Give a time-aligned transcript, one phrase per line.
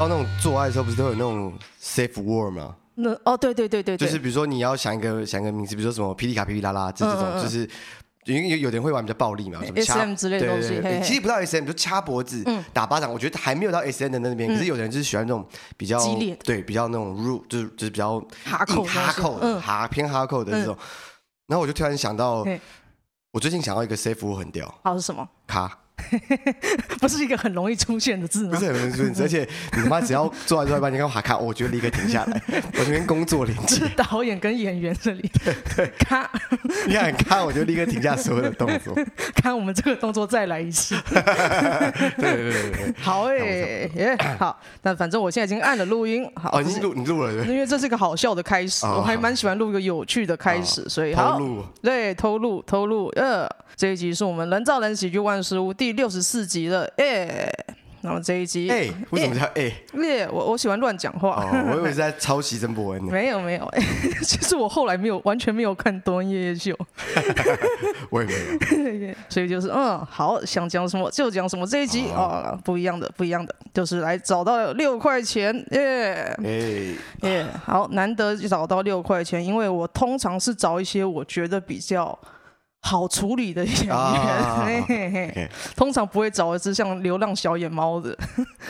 [0.00, 2.76] 哦，那种做爱的时候不是都有那种 safe word 吗？
[2.94, 7.68] 那哦，对对对对，就是比如说你要想一个想一个名字，比如说什么霹雳卡、霹雳啦啦，这这种就是。
[8.24, 14.50] 因为有有的人会玩比较暴力嘛，什么掐 SM 之类的东西，对对对，其实不到 SM，就掐脖子、嗯、打巴掌，我觉得还没有到 SM 的那边。
[14.50, 15.42] 嗯、可是有的人就是喜欢那种
[15.78, 20.76] 比较激烈，对，比较那种 rude，就是就是比较哈口哈口的哈、嗯、偏哈口的这种。
[21.46, 22.44] 然后我就突然想到，
[23.32, 25.26] 我最近想到一个 safe word 很屌，好是什么？
[25.46, 25.78] 卡。
[27.00, 28.54] 不是一个很容易出现的字吗？
[28.54, 32.42] 不是很容易出现，而且你妈只要做完做一半，你看哈卡，我觉得立刻停下来，
[32.78, 33.76] 我这边工作连接。
[33.76, 36.30] 是导演跟演员这里，对对，卡，
[36.86, 38.94] 你看卡，我就立刻停下所有的动作，
[39.36, 40.96] 看我们这个动作再来一次。
[41.10, 41.22] 对
[42.16, 51.40] 对对对，好哎、好，那反正我现在已经按了录音，好，哦，你录你录了，因为这是一个好笑的开始，我还蛮喜欢录一个有趣的开始，所以好，
[51.82, 55.87] 对，偷录偷录，呃，这一集是我们人造人喜剧万事屋第。
[55.88, 57.64] 第六十四集了，哎、欸，
[58.02, 59.62] 然后这一集，哎、欸，为什么叫哎？
[59.62, 63.08] 耶、欸欸，我我喜欢乱讲话，哦、我以为是在抄袭曾博恩呢。
[63.10, 66.76] 没有没有，哎、欸，其实我后来没有完全没有看多恩夜夜秀，
[68.10, 68.34] 我也没
[69.08, 71.66] 有， 所以就是嗯，好，想讲什么就讲什么。
[71.66, 82.18] 这一集啊、哦，不一样的，不一样的，就是来找到六块钱，耶，哎，耶，好，难得找到六块钱，因为我通常是找一些我觉得比较。
[82.80, 85.48] 好处理的演员，啊、嘿嘿嘿 okay.
[85.76, 88.16] 通常不会找一只像流浪小野猫的。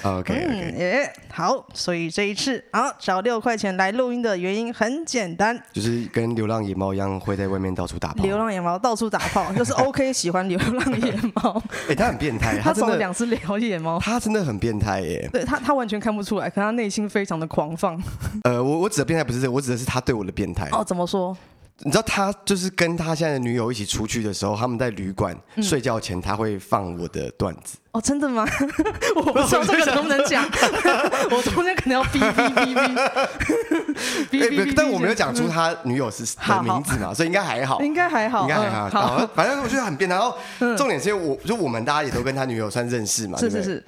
[0.03, 8.25] OK， 嗯，耶，好，所以这一次啊，找六块钱来录音的原因很简单，就是跟流浪野猫一样，会在外面到处打炮。
[8.25, 11.63] 流浪野猫到处打炮， 就是 OK 喜欢流浪野猫。
[11.83, 15.29] 哎、欸，他很变态， 他找了两只流野猫，他真的很变态耶。
[15.31, 18.03] 对他，他完全看不出来，可他内心非常的狂放。
[18.45, 20.69] 呃，我我指的变态不是这个，我指的是他对我的变态。
[20.73, 21.37] 哦，怎么说？
[21.85, 27.79] 你知道他就是跟他现在的女友一起出去的时候，他们在旅馆睡觉前，他会放我的段子。
[27.93, 28.45] 哦，真的吗？
[29.15, 30.45] 我不知道这个能不能讲，
[31.31, 34.73] 我中间可能要哔哔哔哔。
[34.75, 37.81] 但我没有讲出他女友是的名字嘛，所以应该还好。
[37.81, 38.91] 应该还好，应该还好。
[38.91, 40.17] 好，反正我觉得很变态。
[40.17, 40.37] 然后
[40.77, 43.87] 重点是因为我就我们大家也都跟他女友算认识嘛，是是是。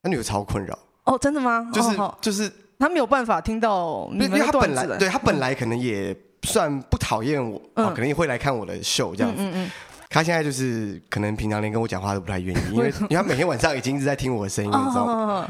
[0.00, 0.78] 他女友超困扰。
[1.04, 1.68] 哦，真的吗？
[1.72, 2.48] 就是就是
[2.78, 4.96] 他没有办法听到你们的段子。
[4.96, 6.16] 对，他本来可能也。
[6.42, 9.42] 算不讨厌我，嗯、可能也会来看我的秀这样子。
[9.42, 9.70] 嗯嗯嗯、
[10.08, 15.48] 他现在就是可能平常连跟我讲话都不太愿意，因为 因为他每天晚上已经是在听我的声音，你知道吗？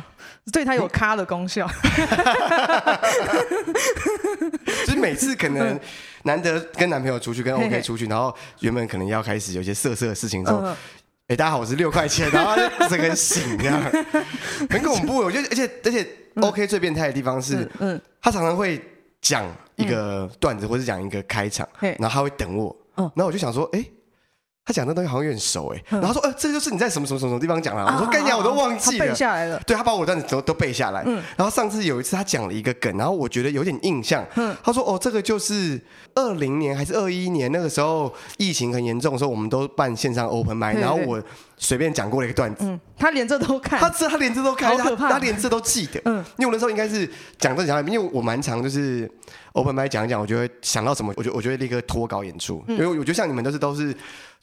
[0.53, 1.69] 对他有咖的功效。
[4.87, 5.79] 就是每次可能
[6.25, 10.77] 难得跟男朋友出去，跟 OK 出去，然后原本可能要开始有些色色的事情之后，哎、
[11.29, 13.81] 欸，大家好，我是六块钱，然后他整个人醒这样，
[14.69, 15.17] 很恐怖。
[15.19, 16.07] 我觉得，而且而且
[16.41, 18.83] OK 最变态的地方是，嗯，他常常会。
[19.23, 19.45] 讲
[19.83, 23.85] 一个段子，或者讲一个开场，然后他会等我，然后我就想说，哎，
[24.65, 31.21] 他讲的东西好像有点熟，哎，然后说，呃，这就是你在什么什么什么地方讲了，我说，干呀，我都忘记了，背下来了，对，他把我的段子都都背下来，嗯。
[31.37, 34.57] 然后上次有一次他讲了一个梗，然后我觉得有点印象，嗯。
[34.63, 35.81] 他说，哦，这个就是
[36.15, 41.21] 二零年还是二一年那个时候疫情很严重的时候，我们都办线上 open mic，然后我
[41.57, 49.11] 随便讲过了一个段子，他连这都看，他这他连这都看，他他连这都记得，嗯，因为我那时候应该是讲这讲，因为我蛮常就是。
[49.55, 53.95] Open mic 讲一讲，我就会想到什么，我就我就会立刻脱稿演出，嗯、因为我觉得像你们都是都是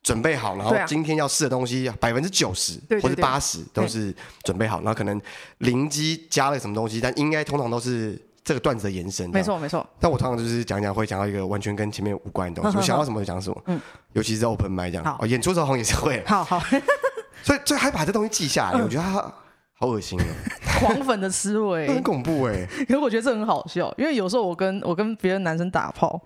[0.01, 5.21] 准备好，然后今天要试的东西百分之九十或者八十都是准备好，然后可能
[5.59, 9.29] 灵机加了什么东西，但应该通常都是这个段子的延伸。
[9.29, 9.85] 没错没错。
[9.99, 13.63] 但我通常就是讲讲会讲到一个完全跟前面无关的东西， 我想到什么就讲什么。
[13.65, 13.79] 嗯。
[14.13, 16.23] 尤其是 Open mic 这样，哦，演出的时候好像也是会。
[16.25, 16.59] 好好。
[17.43, 19.33] 所以，所以还把这东西记下来，我觉得他。
[19.79, 20.23] 好恶心哦！
[20.79, 22.67] 狂粉的思维 很恐怖哎。
[22.87, 26.19] 可是我觉得这很好笑，因为有时候我跟我跟别的男生打炮，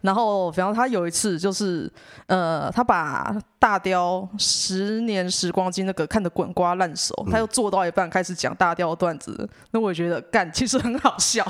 [0.00, 1.90] 然后比方他有一次就是
[2.26, 11.46] 呃，他把大雕十年时光机那个看得滚瓜烂熟，他又做到一半开始讲大雕的段子，那我也觉得干其实很好笑。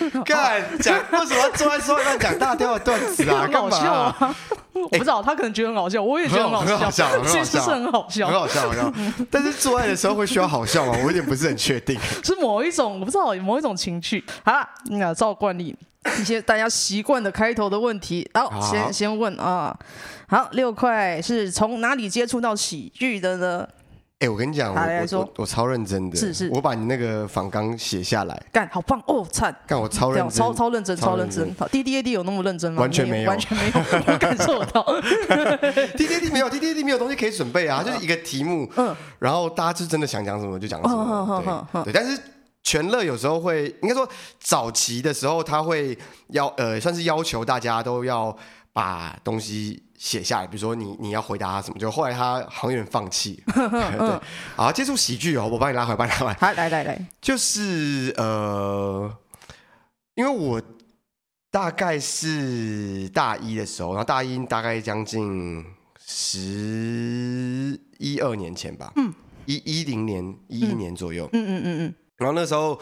[0.24, 3.46] 干讲为什么要坐在桌上讲大雕的段子啊？
[3.46, 4.36] 干嘛？
[4.74, 9.24] 我不知道，他可能觉得很好笑，我也觉得很好笑，其实 是很好笑，很好笑，很好笑。
[9.30, 10.92] 但是做爱的时候会需要好笑吗？
[10.98, 11.98] 我有点不是很确定。
[12.22, 14.22] 是某一种，我不知道某一种情趣。
[14.44, 15.74] 好了，那照惯例，
[16.20, 19.76] 一些大家习惯的开头的问题，好，先先问啊。
[20.28, 23.66] 好，六块是从哪里接触到喜剧的呢？
[24.20, 31.54] 哎，我跟你讲，我我我超认真的，是是，我把你那个访纲写下来，干，好棒哦，赞，干，我超认真，超超认真，超认真。
[31.56, 32.80] 好，D D A D 有那么认真吗？
[32.80, 33.72] 完全没有，完全没有，
[34.08, 34.84] 我感受到。
[35.96, 41.92] D D A D 没有，D D A D 没有东西可以准备啊，就是一个题目，嗯，然后大家就真的想讲什么就讲什么，对对。
[41.92, 42.20] 但是
[42.64, 44.08] 全乐有时候会，应该说
[44.40, 45.96] 早期的时候他会
[46.30, 48.36] 要呃，算是要求大家都要。
[48.70, 53.42] 把东西写下来，比如说你你要回答他什么，就后来他好像有点放弃。
[53.52, 54.20] 对，
[54.54, 56.34] 好，接触喜剧哦，我帮你拉回来，帮你拉回来。
[56.34, 59.12] 好，来来来，就是呃，
[60.14, 60.62] 因为我
[61.50, 65.64] 大概是大一的时候，然后大一大概将近
[65.98, 69.12] 十一二年前吧，嗯，
[69.46, 72.80] 一一零年一一年左右，嗯嗯嗯嗯，然后那时候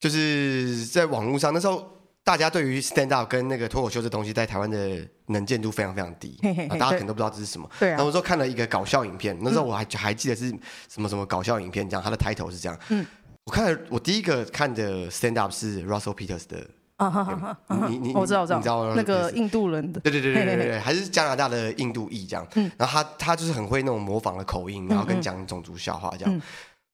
[0.00, 1.99] 就是在网络上，那时候。
[2.30, 7.68] 大家对于 stand up 跟那个脱口秀这东西，在台湾的能见度非常非常低，嘿嘿嘿，大家可能都不知道这是什么。
[7.80, 7.88] 对。
[7.88, 10.48] 然后我说看了一个搞笑影片，那时候我还还记得是
[10.88, 12.78] 什么什么搞笑影片，这样它的 title 是这样。
[12.90, 13.04] 嗯。
[13.46, 16.64] 我看了，我第一个看的 stand up 是 Russell Peters 的。
[16.98, 17.58] 啊哈哈。
[17.88, 18.58] 你你我知道我知道。
[18.58, 19.98] 你知道那个印度人的。
[19.98, 22.46] 对对对对对对，还是加拿大的印度裔这样。
[22.54, 22.70] 嗯。
[22.78, 26.42] 然后他他就是很会那种模仿的口音，然后跟讲种族笑话这样。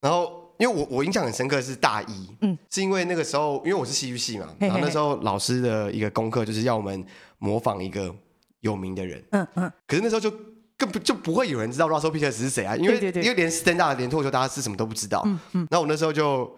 [0.01, 0.46] 然后。
[0.59, 7.05] 因为我我印象很深刻是大一，嗯，是因为那个时候，因为我是戏剧系嘛，然后那时候老师的一个功课就是要我们
[7.39, 8.15] 模仿一个
[8.61, 10.31] 有名的人，嗯嗯，可是那时候就
[10.77, 16.57] 根本就不会有人知道 Russell Peters 是谁啊，因为因为连 stand up 连脱口秀大家是什么都不知道，嗯嗯，然后我那时候就。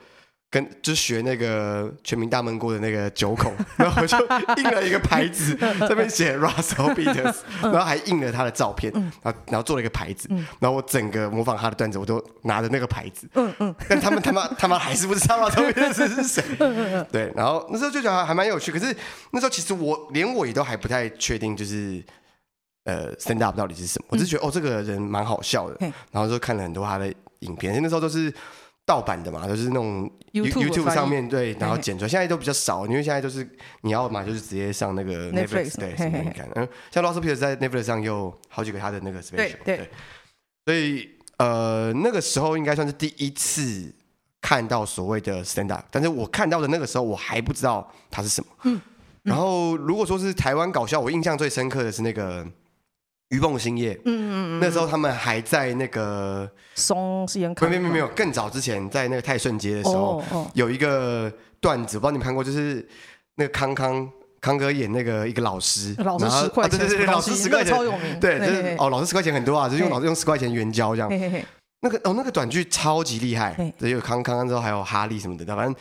[0.51, 4.17] 跟就学那个全民大闷锅的那个九孔，然后我就
[4.57, 8.91] 印了一个牌子，上面写 Russell Peters，然后还印了他的照片，
[9.23, 10.27] 然后然后做了一个牌子，
[10.59, 16.43] 然后我整个模仿他的段子，我都拿着那个牌子，嗯嗯，但他们他妈他妈还是不知道 Russell Peters 是谁，
[17.13, 18.87] 对，然后那时候就觉得还蛮有趣，可是
[19.33, 22.03] 那时候其实我连我也都还不太确定，就是
[22.85, 25.77] 呃 stand up 到底是什么，我只是觉得哦这个人蛮好笑的，
[26.11, 28.33] 然后就看了很多他的影片，那时候都是。
[28.89, 32.09] 盗版的嘛，就是那种 YouTube 上面对，然后剪出来。
[32.09, 33.47] 现在都比较少，因为现在都是
[33.83, 36.49] 你要嘛，就是直接上那个 Netflix 对，什么你看。
[36.55, 39.91] 嗯，像 Russell Peters 在 Netflix 上有好几个他的那个 special，对。
[40.65, 43.93] 所以呃，那个时候应该算是第一次
[44.41, 48.49] 看到所谓的 stand up，但是我看到的那个时候我还不知道它是什么。
[48.65, 48.81] 嗯。
[49.23, 52.47] 然后如果说是台湾搞笑，我印象最深刻的是那个。
[53.29, 60.23] 鱼蹦兴业，嗯嗯嗯，那时候他们还在那个松是演，没有没有没有，更早之前在那个泰顺街的时候，
[60.55, 61.31] 有一个
[61.61, 62.87] 段子，我不知道你们看过，就是
[63.35, 64.11] 那个康康
[64.41, 67.75] 康哥演那个一个老师，老师十块钱，对对对，老师十块钱。
[67.75, 71.11] 超有名，对，就是哦，老师十块钱很多啊，就是用老师用十块钱援交这样，
[71.81, 75.75] 那个哦那个短剧超级厉害，对，有康康之后还有哈利什么的，反正。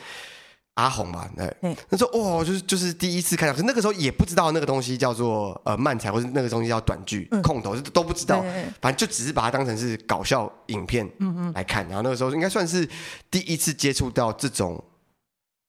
[0.78, 8.46] 阿红嘛，对，那时候哇，就是就是第一次看到，可是那个时候也不知道那个东西叫做呃漫才，或者那个东西叫短剧、嗯、空投，都不知道，
[8.80, 11.10] 反正就只是把它当成是搞笑影片
[11.56, 11.84] 来看。
[11.88, 12.88] 然后那个时候应该算是
[13.32, 14.80] 第一次接触到这种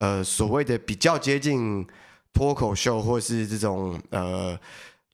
[0.01, 1.87] 呃所谓的比较接近
[2.35, 4.55] 脱口秀或是这种呃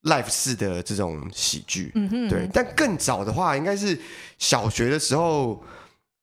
[0.03, 1.93] life 式的这种喜剧，
[2.29, 2.51] 对。
[2.53, 3.97] 但更早的话，应该是
[4.39, 5.63] 小学的时候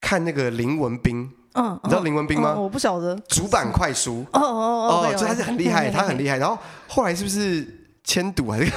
[0.02, 1.32] 看那个林文彬。
[1.54, 2.54] 嗯，你知道林文斌吗？
[2.54, 3.16] 我不晓得。
[3.28, 4.26] 主板快书。
[4.34, 6.38] 哦哦哦，就他是很厉害，他很厉害。
[6.38, 6.58] 然后
[6.88, 7.68] 后来是不是
[8.04, 8.72] 签赌还是？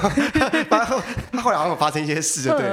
[0.69, 1.01] 他 后
[1.33, 2.69] 他后来好像有发生一些事，就对。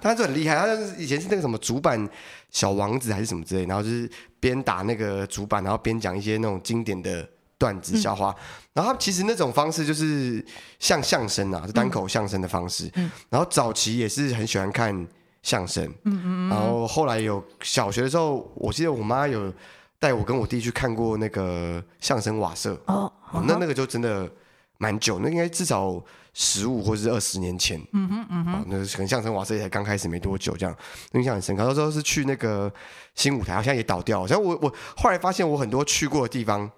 [0.00, 2.08] 他就很厉害，他就是以前是那个什么主板
[2.50, 4.08] 小王子还是什么之类，然后就是
[4.38, 8.34] 边打那个主板，然后边讲一些那种经典的段子笑话。
[8.72, 10.44] 然后他其实那种方式就是
[10.78, 12.90] 像相声啊，是单口相声的方式。
[13.28, 15.06] 然后早期也是很喜欢看。
[15.42, 19.52] 相声，嗯嗯，然后后来有小学的时候，我记得我妈有
[19.98, 23.12] 带我跟我弟去看过那个相声瓦舍，哦，
[23.46, 24.30] 那那个就真的
[24.78, 26.02] 蛮久，那应该至少
[26.32, 30.74] 十五或者是二十年前，嗯哼嗯哼，那可能相声瓦舍也才刚开始没多久，这样。
[31.12, 31.64] 印象很深刻。
[31.64, 32.72] 那时候是去那个
[33.14, 34.26] 新舞台，好像也倒掉。
[34.26, 36.70] 像我我后来发现，我很多去过的地方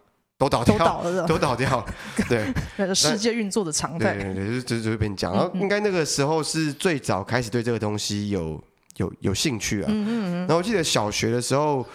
[0.42, 1.87] 都倒掉，都倒了，都倒掉了。
[2.28, 4.14] 对， 那个世界运作的常态。
[4.14, 5.32] 对对对，就就就被你讲。
[5.32, 8.62] 然后应该那个时候是最早开始对这个东西有
[8.96, 9.87] 有有兴趣啊。
[9.88, 10.38] 嗯嗯嗯。
[10.40, 11.87] 然后我记得小学的时候，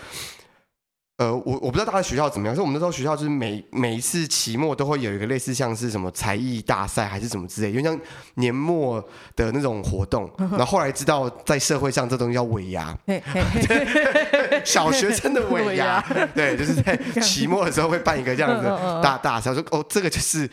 [1.17, 7.99] 呃，我我不知道大家学校怎么样，是我们那时候学校就是每每一次期末都会有一个类似像是什么才艺大赛还是什么之类，因为像
[8.35, 9.03] 年末
[9.35, 10.31] 的那种活动。
[10.37, 12.95] 然后后来知道在社会上这东西叫尾牙。
[14.63, 15.99] 小学生的尾牙，
[16.35, 18.67] 对，就是在期末的时候会办一个这样子
[19.01, 20.47] 大大赛，说哦，这个就是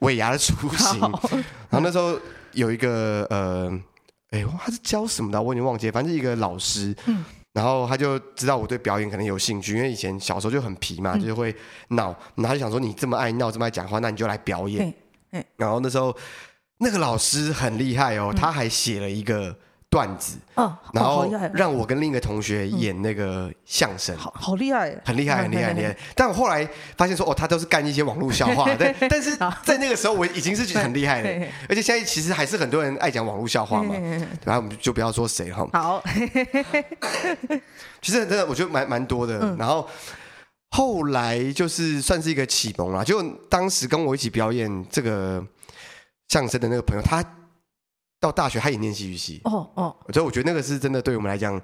[0.00, 1.00] 尾牙的雏形。
[1.00, 2.18] 然后那时候
[2.52, 3.72] 有一个呃，
[4.30, 5.40] 哎，他是教什么的？
[5.40, 6.94] 我已经忘记了，反正一个老师，
[7.52, 11.54] 然后他就知道我对表演可能有兴趣，因为以前小时候就很皮嘛，就是会
[11.88, 14.94] 闹，然后他就想说你这么爱闹，这么爱讲话，那你就来表演。
[15.56, 16.16] 然后那时候
[16.78, 19.56] 那个老师很厉害哦，他还写了一个。
[19.92, 20.38] 段子，
[20.94, 25.94] 然后让我跟另一个同学演那个相声，好好厉害，很厉害，很厉害，很厉害。
[26.16, 28.94] 但我后来发现说，哦，他都是干一些网络笑话， 对。
[29.06, 31.46] 但是在那个时候，我已经是觉得 很厉害了。
[31.68, 33.94] 而且现在其实还是很多人爱讲网络笑话嘛，
[34.46, 35.68] 然后我们就不要说谁哈。
[35.74, 36.02] 好，
[38.00, 39.54] 其实真的我觉得蛮蛮多的。
[39.58, 39.86] 然后
[40.70, 45.44] 后来就是算是一个启蒙啦，就当时跟我一起表演这个。
[46.28, 47.22] 相声的那个朋友，他
[48.22, 49.42] 到大学他也念戏剧系。
[49.44, 51.60] 哦哦，所以我觉得那个是真的，对我们来讲。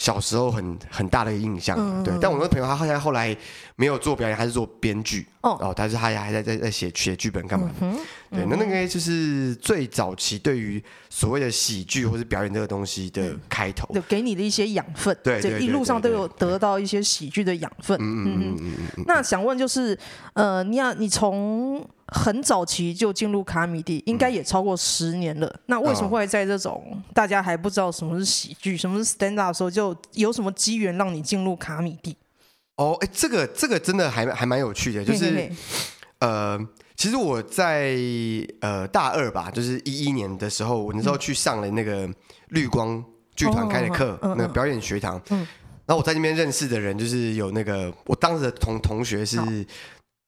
[0.00, 2.14] 小时候很很大的印象，嗯、对。
[2.18, 3.36] 但我那个朋友他后来后来
[3.76, 7.74] 没有做表演，他是做编剧哦，哦，但是他也还在在在写写剧本干嘛的？
[7.82, 7.98] 嗯、
[8.30, 15.14] 对，那那个就是最早期对于所谓的喜剧或是表演这个东西的开头，就给你的一些养分。
[15.22, 17.94] 对，对，对，对，对，一路上都有得到一些喜剧的养分。
[18.00, 19.04] 嗯嗯嗯嗯嗯。
[19.06, 19.98] 那想问就是，
[20.32, 21.86] 呃，你要你从。
[22.12, 25.46] 很早期就进入卡米蒂，应该也超过十年了。
[25.46, 32.16] 嗯、那为什么会在这种大家还不知道什么是喜剧、什么是 stand up 的时候，就有什么机缘让你进入卡米蒂？
[32.76, 35.48] 哦，哎，这个这个真的还还蛮有趣的，就是
[36.18, 36.58] 呃，
[36.96, 37.96] 其实我在
[38.60, 42.08] 呃大二吧，就是一一年的时候，我那时候去上了那个
[42.48, 43.04] 绿光
[43.36, 45.20] 剧团开的课，那个表演学堂。
[45.30, 45.38] 嗯，
[45.86, 49.38] 然后我在那边认识的人，就是有那个我当时的同同学是。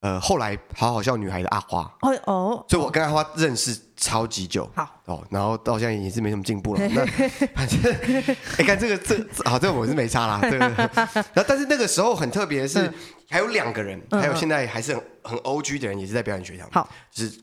[0.02, 6.80] 呃，后来好好笑女孩的阿花，哦哦，所以我跟阿花认识超级久，好哦，然后到现在也是没什么进步了。
[6.90, 7.06] 那
[7.54, 7.94] 反正，
[8.59, 10.40] 哎，看这个这好，这我是没差啦。
[10.42, 12.92] 这个，然后但是那个时候很特别的是，
[13.30, 17.40] 还有两个人，还有现在还是很很 O G 的人，也是在表演学堂，好，就是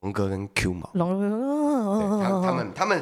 [0.00, 3.00] 龙哥跟 Q 毛，龙哥，他他们他们。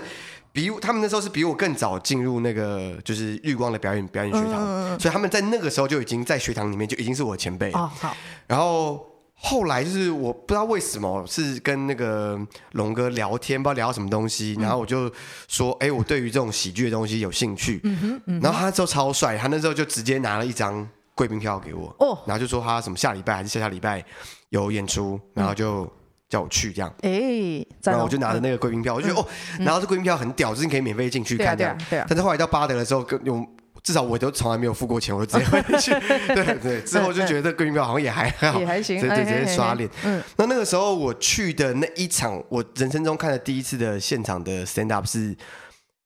[0.52, 7.70] 比他们那时候是比我更早进入那个就是绿光的表演表演学堂，嗯，所以他们在那个时候就已经在学堂里面就已经是我前辈。
[7.70, 8.16] 哦，好。
[8.48, 12.36] 然后后来就是我不知道为什么是跟那个
[12.72, 15.08] 龙哥聊天，不知道聊到什么东西，然后我就
[15.46, 17.80] 说，哎，我对于这种喜剧的东西有兴趣。
[17.84, 17.98] 嗯。
[18.02, 21.94] 嗯哼，然后他那时候超帅，他那时候就直接拿了一张贵宾票给我。
[22.00, 22.18] 哦。
[22.26, 24.04] 然后就说他什么下礼拜还是下下礼拜
[24.48, 25.88] 有演出，然后就。
[26.30, 29.26] 叫我去这样，哎、欸，然后我就拿着那个贵宾票，嗯、我就觉得哦，
[29.58, 31.76] 然后这贵宾票很屌，就是你可以免费进去看这样。
[31.76, 32.06] 对啊，对啊。
[32.08, 33.46] 但是后来到巴德的时候，跟用
[33.82, 35.90] 至少我都从来没有付过钱，我就直接回去。
[36.32, 36.80] 对对。
[36.82, 39.90] 之后就觉得这贵宾票好像也还好， 也还行，对对，直接刷脸。
[40.04, 40.22] 嗯。
[40.36, 45.36] 那那个时候我去的那一场，我人生中看的第一次的现场的 stand up 是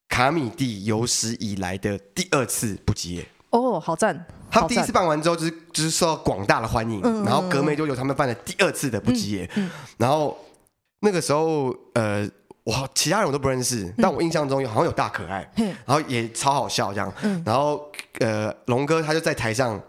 [0.09, 3.27] 卡米蒂有史以来的第二次不吉夜。
[3.51, 4.25] 哦，好赞！
[4.55, 10.39] 他第一次办完之后，就是就是受到广大的欢迎，嗯、然后隔没多久，他们办了第二次的不吉夜，嗯嗯、然后
[11.01, 12.25] 那个时候，呃，
[12.63, 19.81] 我其他人我都不认识，嗯、但我印象中好像有大可爱，嗯、然后也超好笑这样，嗯、然后呃，龙哥他就在台上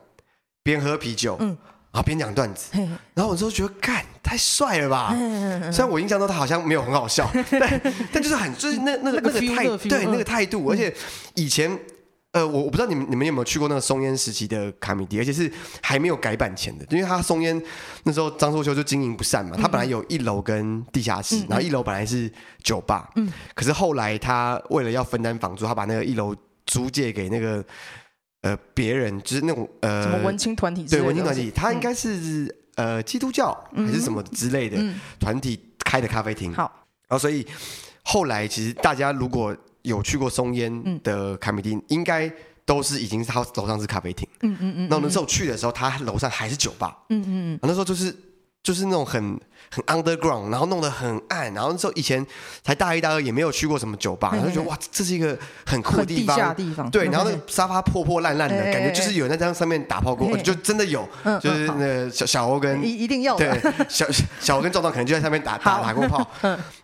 [0.64, 1.50] 边喝啤酒，嗯、
[1.92, 5.12] 然后边讲段子，嗯、然后我就觉得，干太帅了吧！
[5.14, 7.82] 嗯、虽然我印象中他好像没有很好笑，但
[8.12, 10.92] 但就是很就是那那个那个态对那个态度，而且
[11.36, 11.80] 以前。
[12.36, 15.50] 呃，我我不知道你们你们有没有去过那个松烟时期的卡米迪，而且是
[15.82, 17.60] 还没有改版前的，因为他松烟
[18.04, 22.30] 那时候张硕修就经营不善嘛，他本来有一楼跟地下室，嗯、然后一楼本来是
[22.62, 27.64] 酒吧，嗯，可是后来他为了要分担房租，他把那个一楼租借给那个
[28.42, 32.44] 呃别人，就是那种呃什么文青团体，对文青团体，他应该是、
[32.76, 34.78] 嗯、呃基督教还是什么之类的
[35.22, 36.64] 团体开的咖啡厅，好，
[37.08, 37.48] 然后所以
[38.04, 42.32] 后来其实大家如果有去过松烟的卡米地，应该
[42.66, 44.28] 都是已经是他楼上是咖啡厅。
[44.42, 44.88] 嗯嗯嗯。
[44.90, 46.98] 那那时候去的时候，他楼上还是酒吧。
[47.10, 47.60] 嗯嗯嗯。
[47.62, 48.16] 那时候就是
[48.64, 49.40] 就是那种很
[49.70, 52.26] 很 underground，然后弄得很暗，然后那时候以前
[52.64, 56.56] 才大一大二，也没有去过什么酒吧，然后就觉得哇，这是一个很酷的地方。
[56.56, 56.90] 地方。
[56.90, 61.08] 对，然后那个沙发破破烂烂的感觉，就是有人在这上面打炮过，就真的有，
[61.40, 64.08] 就是那个小小欧跟一一定要对小
[64.40, 66.28] 小欧跟壮壮可能就在上面打打打过炮。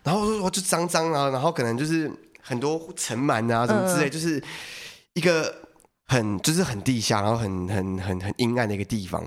[0.04, 2.12] 然后我就脏脏啊，然后可能就是。
[2.52, 4.44] 很多尘螨啊，什么之类，就是
[5.14, 5.56] 一个
[6.08, 9.24] 很就是很地下，然后很很很很阴暗的一个地方。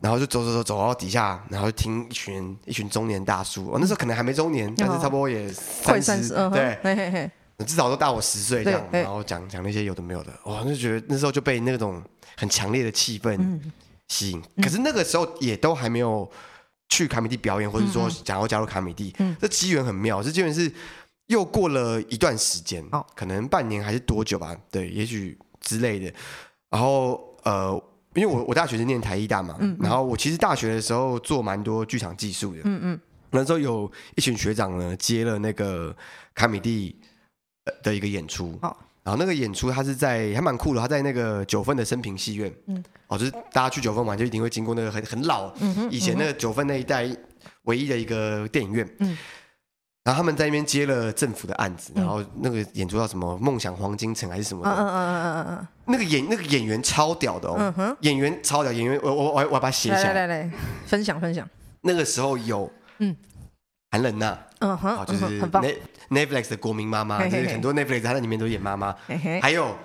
[0.00, 3.66] 然后就走走走走到底下，然后听一群一群中年大叔。
[3.66, 7.30] 我那时候可能还没中年，但是差不多也三十，对，
[7.66, 8.80] 至少都大我十岁这样。
[8.92, 12.00] 然后讲讲那些有的没有的，哇，就觉得那时候就被那种
[12.36, 13.58] 很强烈的气氛
[14.06, 14.40] 吸引。
[14.62, 16.30] 可是那个时候也都还没有
[16.88, 19.12] 去卡米蒂表演，或者说想要加入卡米地。
[19.40, 20.72] 这机缘很妙，这机缘是。
[21.32, 24.54] 又过了一段时间，哦、可能半年还是多久吧？
[24.70, 26.12] 对，也许之类的。
[26.68, 27.72] 然后呃，
[28.12, 32.60] 因为我我大学是念台艺大嘛，然后我其实大学的时候做蛮多剧场技术的。
[32.64, 33.00] 嗯嗯。
[33.30, 35.96] 那时候有一群学长呢接了那个
[36.34, 36.94] 卡米蒂
[37.82, 38.58] 的一个演出。
[38.60, 42.52] 哦、然后那个演出他是在还蛮酷的，他在那个九份的生平戏院。
[42.66, 42.84] 嗯。
[43.06, 45.50] 哦，就是大家去九份玩就一定会经过那个很很老，
[45.90, 47.08] 以前那个九份那一带
[47.62, 48.86] 唯一的一个电影院。
[48.98, 49.16] 嗯。
[50.04, 54.70] 然后他们在那边接了政府的案子，然后那个演出叫什么《梦想黄金城》还是什么的？
[54.70, 55.68] 嗯嗯嗯嗯嗯嗯。
[55.86, 60.12] 那个演那个演员超屌的哦，演员超屌，演员我我我我要把它写下来。
[60.12, 60.50] 来来来，
[60.86, 61.48] 分享分享。
[61.82, 62.68] 那个时候有
[62.98, 63.14] 嗯，
[63.90, 65.40] 韩冷娜，嗯哼，就是
[66.10, 68.94] Netflix 的国民妈妈，就是很多 Netflix 她在里面都演妈妈，
[69.40, 69.76] 还有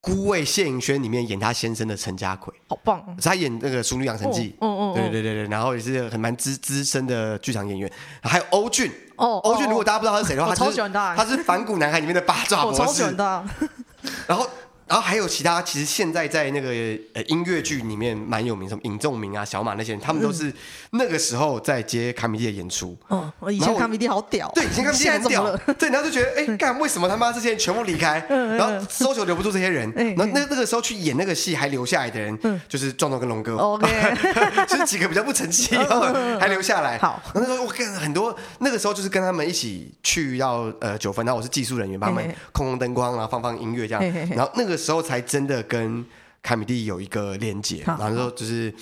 [0.00, 3.04] 孤味谢盈萱里面演他先生的陈家奎，好棒！
[3.20, 7.90] 他演那个《淑女养成记》，嗯嗯，对对对对，然后也是很蛮资资深的剧场演员。
[8.22, 13.44] 还有欧俊，哦，欧俊，如果大家不知道他是谁的话，他超喜欢他，他是《反骨男孩》里面的八爪博士，我超喜欢他。
[14.28, 14.48] 然后。
[14.88, 16.70] 然后还有其他，其实现在在那个
[17.12, 20.52] 呃音乐剧里面蛮有名，什么尹仲明啊、小马那些人，他们都是
[20.92, 22.96] 那个时候在接卡米蒂的演出。
[23.08, 24.50] 哦，以前卡米蒂好屌。
[24.54, 25.56] 对，以前卡米蒂很屌。
[25.78, 28.24] 对，然后就觉得，哎，干为什么他妈这些人全部离开？
[28.28, 29.92] 然后 social 留不住这些人。
[29.92, 33.56] 然后那那个时候去演那个戏还留下来的人，就是壮壮跟龙哥。
[33.56, 33.86] OK，
[34.66, 36.00] 就是几个比较不成器，然后
[36.40, 36.96] 还留下来。
[36.96, 44.02] 好，那时候我跟很多那个时候就是跟他们一起去到呃九分，然后我是技术人员，帮他们控控灯光，然后放放音乐这样。
[44.30, 44.77] 然后那个。
[44.78, 46.06] 时候才真的跟
[46.40, 48.72] 凯米蒂有一个连接，然后说就是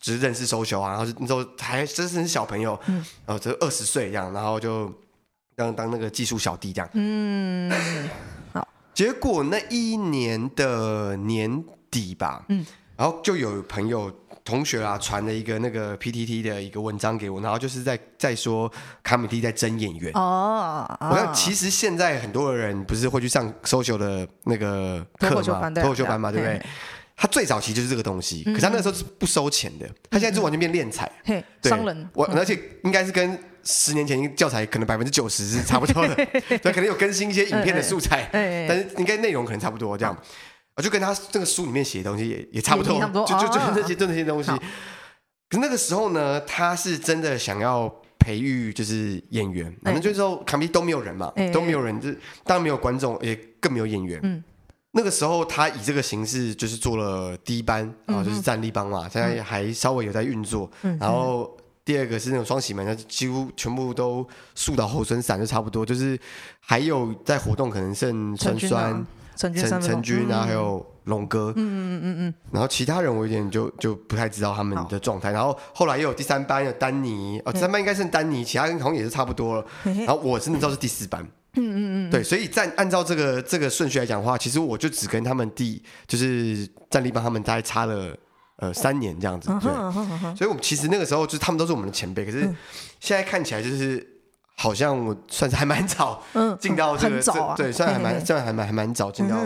[0.00, 4.90] 只是认识 social 啊，然后那时候还真是小朋友，嗯，然后就二十岁这样，然后就
[5.54, 7.70] 当当那个技术小弟这样，嗯，
[8.54, 12.64] 好，结果那一年的年底吧，嗯，
[12.96, 14.10] 然后就有朋友。
[14.44, 18.70] 同学啊，传了一个那个 PTT 的一个文章给我，然后就是在在说
[19.02, 20.86] 卡米蒂在争演员哦。
[21.00, 26.60] 我看其实现在很多的人不是会去上 social 的那个课嘛，脱口秀班嘛，对不对？
[27.16, 32.08] 他最早期就是这个东西，可是他那个时候是不收钱的，他现在就完全变练财，对，商人。
[32.14, 36.14] 我而且应该是跟十年前教材可能百分之九十是差不多的，
[36.48, 38.26] 对，可能有更新一些影片的素材，
[38.66, 40.16] 但是应该内容可能差不多这样。
[40.80, 44.50] 我就跟他这个书里面写的东西也也差不多，就就就那些就那些东西。
[44.50, 44.58] 可
[45.52, 52.10] 是那个时候呢，他是真的想要培育就是演员，反正就是说卡米都没有人嘛，都没有人，就
[52.44, 54.18] 当然没有观众，也更没有演员。
[54.22, 54.42] 嗯
[54.92, 60.68] 那个时候他以这个形式就是做了第一班啊，就是战立帮嘛，现在还稍微有在运作。
[60.98, 65.84] 然后第二个是那种双喜门，他几乎全部都树倒猢猻散，就差不多。
[65.84, 66.18] 就是
[66.58, 69.04] 还有在活动，可能剩陈酸。
[69.40, 75.30] 陈陈陈军，然后还有龙哥，嗯嗯嗯嗯，然后其他人我有点就就不太知道他们的状态。
[75.30, 79.64] 然后后来又有第三班的丹尼，哦，第三班应该是丹尼，其他人好像也是差不多了。
[79.84, 81.22] 然后我真的知道是第四班，
[81.54, 81.78] 嗯嗯
[82.08, 88.14] 嗯，对，所以按按照这个这个顺序来讲的话，其实我就只跟他们第就是战力帮他们大概差了
[88.56, 89.72] 呃三年这样子，对，
[90.36, 92.40] 所以我们其实那个时候就是他们都是我们的前辈，可是
[93.00, 94.06] 现在看起来就是。
[94.56, 96.22] 好像我算是还蛮早
[96.60, 99.36] 进到这个，这对，算还蛮，算还蛮还蛮早进到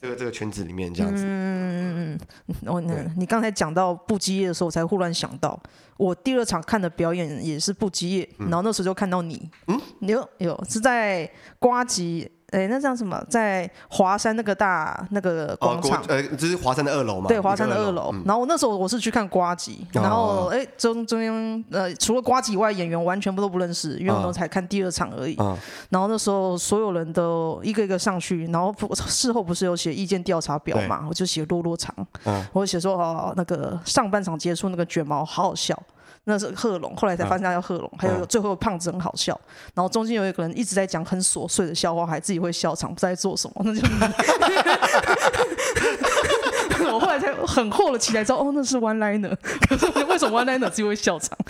[0.00, 1.24] 这个这个圈子里面这样子。
[1.24, 2.80] 嗯嗯嗯嗯我
[3.16, 5.58] 你刚才讲到不羁夜的时候，我才忽然想到，
[5.96, 12.30] 我第二场看的表演也是不羁夜，然后那时候就看到你，嗯，有有是在瓜吉。
[12.52, 13.20] 哎，那叫什么？
[13.28, 17.26] 在华山那个大那个广场，呃，就是华山的二楼嘛。
[17.26, 18.14] 对，华山的二楼。
[18.24, 25.36] 然后那时候我是去看瓜吉，然后哎，中中央呃，除了瓜吉以外，演员完全部都不认识，因为我们才看第二场而已。
[25.88, 28.74] 然后那时候所有人都一个一个上去，然后
[29.08, 31.06] 事后不是有写意见调查表嘛？
[31.08, 31.94] 我就写落落长，
[32.52, 35.76] 我写说哦，那个上半场结束那个卷毛好好笑。
[36.24, 37.90] 那是贺龙，后来才发现他叫贺龙。
[37.98, 39.38] 还有最后胖子很好笑，
[39.74, 43.62] 然后中间有一个人一直在讲很琐碎的笑话，还自己会笑场，不知道在做什么。
[43.64, 43.82] 那就，
[46.94, 49.36] 我后来才很后了起来，知道哦，那是 one liner。
[49.68, 51.36] 可是为什么 one liner 自己会笑场？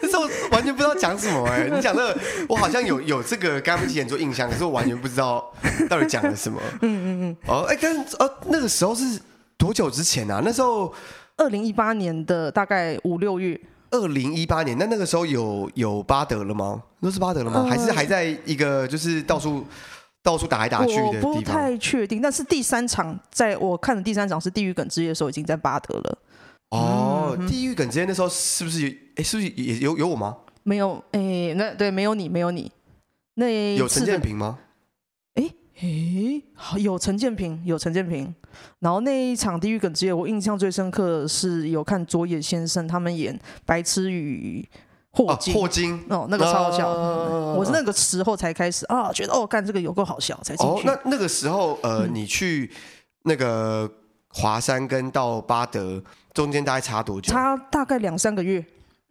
[0.00, 1.70] 那时候完全不知道讲什么哎、欸！
[1.74, 2.16] 你讲这个，
[2.48, 5.52] 我好像有有这个跟他们一起演出印象，可是我完全不知道
[5.88, 6.60] 到底讲了什么。
[6.82, 7.36] 嗯嗯嗯。
[7.48, 9.20] 哦，哎，跟哦，那个时候是
[9.58, 10.40] 多久之前啊？
[10.44, 10.94] 那时候。
[11.36, 13.60] 二零一八年的大概五六月。
[13.90, 16.82] 二零一八年，那那个时候有有巴德了吗？
[17.00, 17.60] 那是巴德了吗？
[17.60, 19.64] 呃、还是还在一个就是到处
[20.22, 21.30] 到处打来打去的地方？
[21.30, 22.20] 我不太确定。
[22.20, 26.18] 但是第三场，在我看的第三场是《地狱梗之夜》的时候，已经在巴德了。
[26.70, 28.94] 哦，嗯《地狱梗之夜》那时候是不是有？
[29.14, 30.36] 哎，是不是也有有我吗？
[30.64, 32.70] 没有，哎，那对，没有你，没有你。
[33.34, 34.58] 那有陈建平吗？
[35.80, 36.42] 诶，
[36.78, 38.34] 有陈建平，有陈建平。
[38.78, 44.66] 然后那一场《地狱梗之夜》，我印象最深刻的是有看佐野先生他们演白痴与
[45.10, 45.54] 霍金。
[45.54, 46.88] 霍金哦，那个超好笑。
[46.88, 50.72] 我是那个时候才开始啊，觉得哦，干这个有够好笑，才进去。
[50.72, 52.70] 哦，那那个时候，呃，你去
[53.24, 53.90] 那个
[54.28, 57.30] 华山跟到巴德中间大概差多久？
[57.30, 58.64] 差大概两三个月。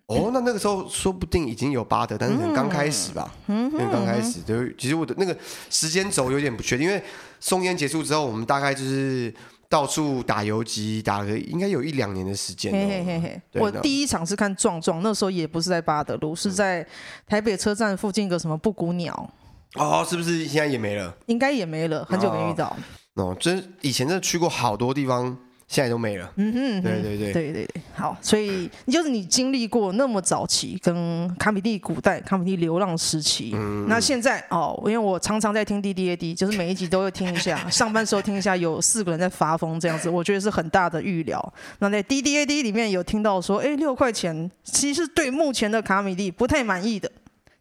[0.08, 5.36] 哦，那那个时候说不定已经有巴德，但是可能刚开始吧，嗯，刚开始，就其实我的那个
[5.72, 7.04] 时间轴有点不确定，因为
[7.40, 9.34] 松烟结束之后，我们大概就是
[9.68, 12.72] 到处打游击，打了应该有一两年的时间。
[12.72, 16.86] 嘿嘿嘿嘿，我第一场是看壮壮，那时候也不是在巴德路，是在
[17.26, 19.28] 台北车站附近一个什么布谷鸟。
[19.74, 21.12] 哦，是不是现在也没了？
[21.26, 22.78] 应该也没了，很久没遇到。
[23.16, 25.36] 哦，真以前真的去过好多地方。
[25.68, 26.32] 现在都没了。
[26.36, 27.70] 嗯哼，对对对对对对。
[27.96, 41.54] 好，所以就是你经历过那么早期跟卡米蒂古代、卡米蒂流浪时期，嗯、那现在哦，因为我常常在听 D D A D，就是每一集都会听一下，上班时候听一下，有四个人在发疯这样子，我觉得是很大的预料。
[41.80, 47.12] 那在 D D A D 里面有听到说，哎，六块钱其实对目前的卡米蒂不太满意的。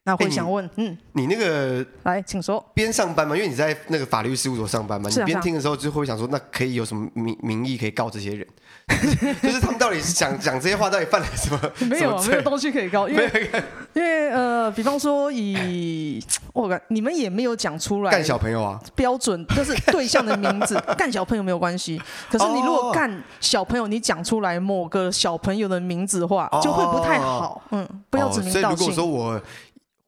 [0.06, 2.62] 那会想问，欸、嗯，你那个来，请说。
[2.74, 3.34] 边上班嘛？
[3.34, 5.08] 因为你在那个法律事务所上班嘛。
[5.08, 8.46] 啊、你边听的时候就会想说，那可以有什么名名义可以告这些人？
[9.42, 11.58] 就是他们到底是讲讲这些话，到底犯了什么？
[11.88, 13.50] 没有，没有东西可以告，因为
[13.94, 21.98] 因为呃，比方说以我感，你们也没有讲出来干小朋友啊，标准就是对象的名字， 干小朋友没有关系。
[22.30, 27.62] 可是你如果干小朋友，你讲出来某个小朋友的名字的话，就会不太好。
[27.70, 28.76] 嗯，不要指名道姓。
[28.76, 29.40] 所以如果说我。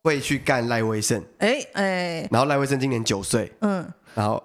[0.07, 4.41] 会去干赖威胜，哎哎，然后赖威胜今年九岁，嗯，然后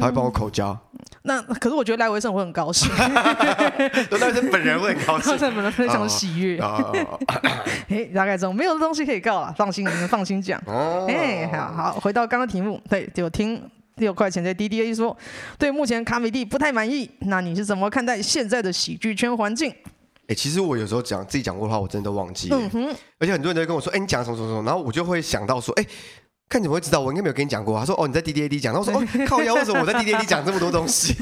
[0.00, 0.76] 他会帮我口交，
[1.22, 6.58] 那可是我觉得赖威胜 会很高兴，赖威胜本人会很高兴，本人非常喜悦，
[7.88, 10.60] 哎，大概这种没有东西可以告了，放心，你们放心讲，
[11.08, 13.62] 哎，好好回到刚刚题目，对，就听
[13.98, 15.16] 六块钱在 DDA 说，
[15.56, 19.72] 对目前卡米蒂不太满意，那你是怎么看待现在的喜剧圈环境？
[20.24, 22.56] 哎、欸，其实我有时候讲自己讲过的话，我真的都忘记了。
[22.56, 25.88] 嗯、哼而且很多人都会跟我说：“哎、欸，你讲什么什么什么？”然后我就会想到说：“哎、欸，
[26.48, 27.00] 看你怎么会知道？
[27.00, 31.14] 我应该没有跟你讲过。”他说：“哦，你在 D D A D 讲。”然后我说：“哦，靠腰，为什么我在 D D A D 讲这么多东西？”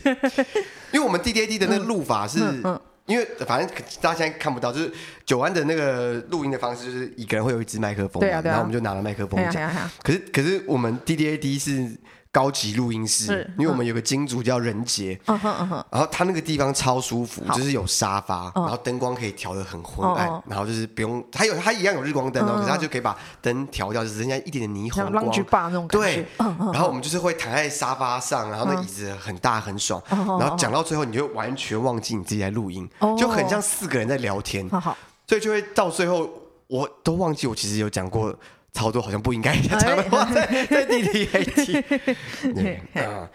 [0.92, 3.68] 因为我们 D D A D 的那个录法是，嗯嗯、因为反正
[4.00, 4.92] 大家现在看不到，就是
[5.26, 9.62] 九安的那个录音的方式，就是一个人会有一支麦克风，对啊对啊、然后我们就拿了麦克风讲。
[9.64, 11.90] 啊啊啊、可是可是我们 D D A D 是。
[12.32, 15.38] 高级录音室，因为我们有个金主叫任杰，嗯。
[15.38, 34.80] 哼嗯哼，然后他那个地方超舒服，就是有沙发，然后灯光可以调的很昏暗，哦、然后就是不用，他有他一样有日光灯哦，嗯、可是他就可以把灯调掉，只剩下一点点霓虹光，那种感觉，对，嗯、然后我们就是会躺在沙发上，然后那椅子很大很爽，嗯、然后讲到最后你就完全忘记你自己在录音，哦、就很像四个人在聊天，哦、
[35.26, 36.30] 所以就会到最后
[36.66, 38.34] 我都忘记我其实有讲过。
[38.72, 43.30] 超多好像不应该讲的话， 在在 D D A D 啊，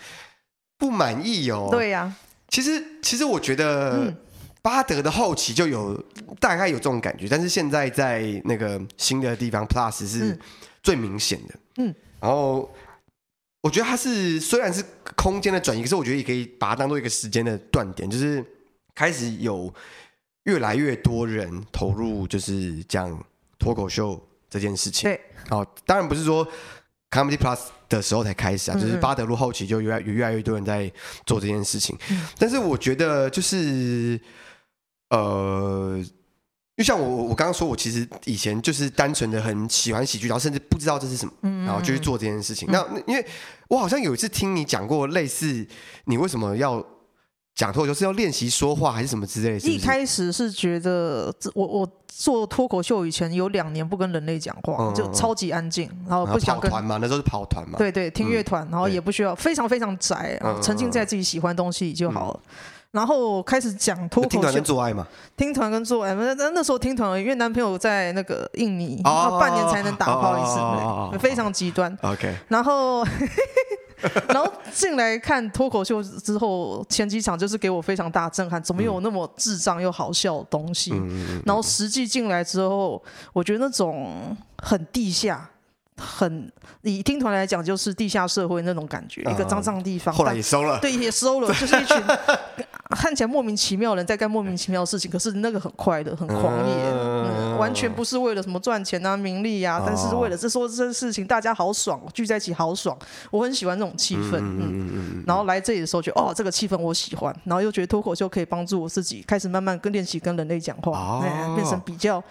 [0.78, 1.69] 不满意哦。
[1.71, 2.15] 对呀，
[2.50, 4.13] 其实其实我觉得
[4.63, 5.95] 巴德的后期就有
[6.39, 10.38] 大概有这种感觉，但是现在在那个新的地方 Plus 是
[10.82, 11.56] 最明显的。
[11.78, 12.73] 嗯，然后
[13.62, 14.84] 我觉得它是虽然是
[15.15, 18.43] 空间的转移，可是我觉得也可以把它当做一个时间的断点，就是
[18.95, 19.71] 开始有
[20.45, 23.23] 越来越多人投入，就是讲
[23.60, 24.27] 脱口秀。
[24.50, 26.48] 这件事情，对，哦，当然不是说
[27.12, 30.92] Comedy Plus 的时候才开始啊，嗯嗯，就是巴德路后期就越来越越来越多人在
[31.26, 31.98] 做这件事情。
[32.10, 34.20] 嗯、但是我觉得就是，
[35.10, 36.04] 呃，
[36.76, 41.34] 就像我我刚刚说，我其实以前就是单纯的很喜欢喜剧，然后甚至不知道这是什么，
[41.66, 42.68] 然后就去做这件事情。
[42.72, 43.26] 那因为
[43.70, 45.66] 我好像有一次听你讲过类似，
[46.06, 46.86] 你为什么要？
[47.58, 49.67] 讲脱口秀是要练习说话还是什么之类的？
[49.67, 57.76] 一开始是觉得我我做脱口秀以前有两年不跟人类讲话，嗯、就超级安静，然后不想跟团嘛，那时候是跑团嘛。
[57.80, 62.39] 对对，听乐团，嗯、然后也不需要非常非常宅，嗯、沉浸在自己喜欢的东西就好了。
[62.43, 62.54] 嗯、
[62.91, 65.08] 然后开始讲脱口秀，听团跟做爱嘛？
[65.36, 71.98] 听团跟做爱，那那时候听团，因为男朋友在那个印尼，哦、半年才能打炮一次，非常极端。
[72.04, 73.04] OK，然后。
[74.30, 80.92] 然后进来看脱口秀之后，前几场就是给我非常大震撼，怎么有那么智障又好笑的东西？
[81.46, 83.02] 然后实际进来之后，
[83.34, 85.50] 我觉得那种很地下，
[85.98, 86.52] 很
[86.84, 90.14] 以听团来讲就是地下社会那种感觉，一个脏脏地方。
[90.14, 91.98] 后来也收了，对，也收了，就是一群。
[92.95, 102.97] 看起来莫名其妙的人在干莫名其妙的事情，可是那个很快乐，很狂野，嗯，完全不是为了什么赚钱啊、名利呀，但是为了这说这件事情，大家好爽，聚在一起好爽，
[103.32, 112.23] 我很喜欢这种气氛，嗯，然后来这里的时候觉得哦，这个气氛我喜欢，然后又觉得脱口秀可以帮助我自己开始慢慢跟练习跟人类讲话，哎，变成比较。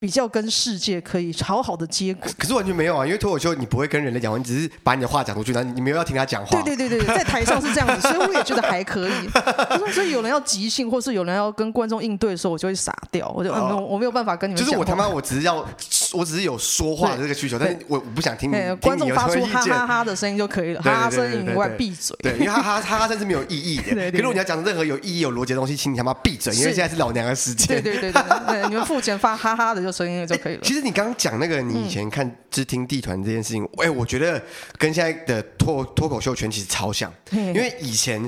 [0.00, 3.04] 比较跟世界可以好好的接轨，可是完全没有啊！
[3.04, 6.62] 因为脱口秀你不会跟人类讲话，你只是把你的话讲出去，然后你没有要听他讲话。
[6.62, 9.12] 对对对对，在台上是这样子，所以我也觉得还可以。
[9.92, 14.66] 所以有人要即兴，或是有人要跟观众应对的时候，我就会傻掉，我就我没有办法跟你们讲。
[14.66, 15.62] 就是我他妈，我只是要，
[16.12, 22.16] 我只是有说话的这个需求，但是我我不想听观众发出哈哈哈的声音就可以了，哈哈声音以外闭嘴。
[22.20, 23.94] 对，因为哈哈哈哈声是没有意义的。
[24.10, 27.66] 可是如果你要讲任何有意义、有逻辑的东西，请你他妈闭嘴，因为现在是老娘的时间。
[27.68, 30.60] 对对对对，你们付钱发哈哈的就声音就可以了。
[30.64, 34.42] 其实你刚刚讲那个，你以前看就是听地团这件事情，哎、嗯，我觉得
[34.78, 38.20] 跟现在的脱脱口秀圈其实超像，因为以前，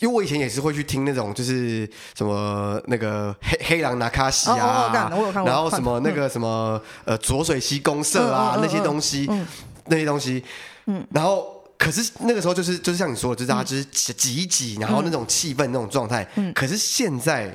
[0.00, 4.90] 因为我以前也是会去听那种就是什么那个黑黑狼拿卡西啊，
[5.34, 9.44] 然后什么那个什么呃浊水溪公社啊、嗯、那些东西，嗯、
[9.86, 10.44] 那些东西，
[10.86, 16.24] 嗯，然后可是那个时候就是就是像你说的，就是大家就是挤一挤，然后那种气氛那种状态。
[16.36, 16.52] 嗯。
[16.54, 17.52] 可是现在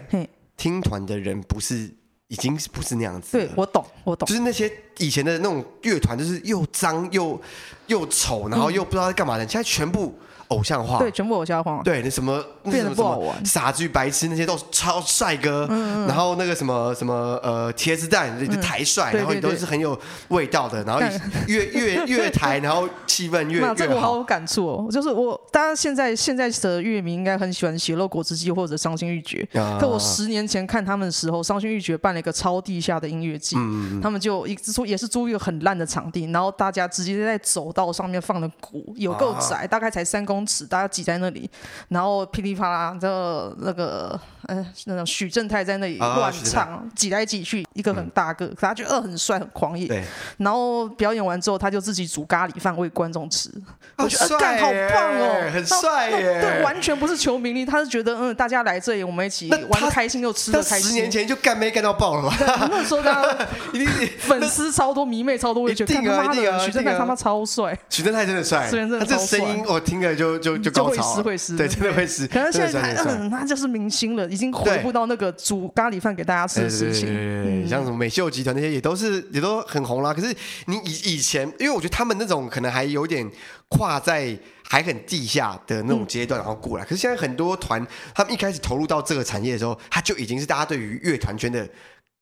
[0.58, 1.90] 听团的人不是
[2.28, 3.38] 已经不是那样子。
[3.38, 4.28] 对，我懂，我懂。
[4.28, 7.42] 就是那些以前的那种乐团，就是又脏又
[7.88, 10.14] 又丑，然后又不知道在干嘛的，现在全部。
[10.52, 21.02] 偶像化，对，全部偶像化，对，那什么变得不好玩，傻子与白痴那些都是超帅哥，嗯嗯，然后那个什么什么呃茄子蛋就台帅，嗯、然后你都是很有味道的，然后
[21.48, 23.74] 越越越台，然后气氛越 越好。
[23.74, 40.41] 这个我好有感触哦，就是我大家现在现在的乐迷应该很喜欢血肉果汁机或者伤心欲绝，啊、可我十年前看他们的时候，伤心欲绝办了一个超地下的音乐季，嗯、他们就一租也是租一个很烂的场地，然后大家直接在走道上面放的鼓，有够窄，啊、大概才三公。
[40.66, 41.50] 大家挤在那里，
[41.90, 44.20] 然后噼里啪啦的那个。
[44.48, 49.88] 嗯，那种许正泰在那里乱唱，挤来挤去，一个很大个，可他觉得很帅很狂野。
[49.88, 50.04] 对。
[50.38, 53.52] 然后表演完之后，他就自己煮咖喱饭喂观众吃。
[53.98, 56.42] 我觉得干好棒哦，很帅耶。
[56.42, 60.90] 对，完全不是求名利，他是觉得嗯，大家来这里，我们一起玩的开心又吃的开心。
[60.90, 62.36] 十年前就干妹干到爆了吧？
[62.72, 63.24] 那时候他
[63.72, 67.78] 一定 粉丝超多，迷妹超多，我也觉得他妈的许正泰他妈超帅。
[67.92, 68.68] 许正泰真的帅，
[69.00, 71.13] 他这声音我听了就就就高潮。
[71.15, 72.28] 会湿会湿，对，真的会湿。
[72.28, 74.28] 可能现在他嗯，他就是明星了。
[74.30, 77.67] 已经回不到那个煮咖喱饭给大家吃的事情。
[77.67, 80.13] 像什么美秀集团那些也都是也都很红啦。
[80.13, 80.34] 可是
[80.65, 83.30] 你以以前，因为我觉得他们那种可能还有点
[83.67, 86.84] 跨在还很地下的那种阶段，然后过来。
[86.84, 91.67] 可是现在很多团，他们一开始投入到这个产业的时候，他就已经是大家对于乐团圈的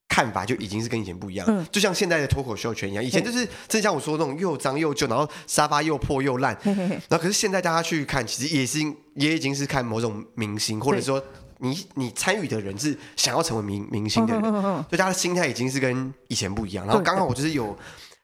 [0.10, 1.46] 看法就已经是跟以前不一样。
[1.48, 6.58] 嗯，就像现在的脱口秀圈一样，以前就是正像我说的那种又脏又旧，然后沙发又破又烂。
[6.66, 8.80] 然后可是现在大家去看，其实也是
[9.14, 11.24] 也已经是看某种明星，或者说。
[11.62, 16.88] 你你参与的人是想要成为明明星的人，所以他的心态已经是跟以前不一样。
[16.88, 17.78] 然后刚好我就是有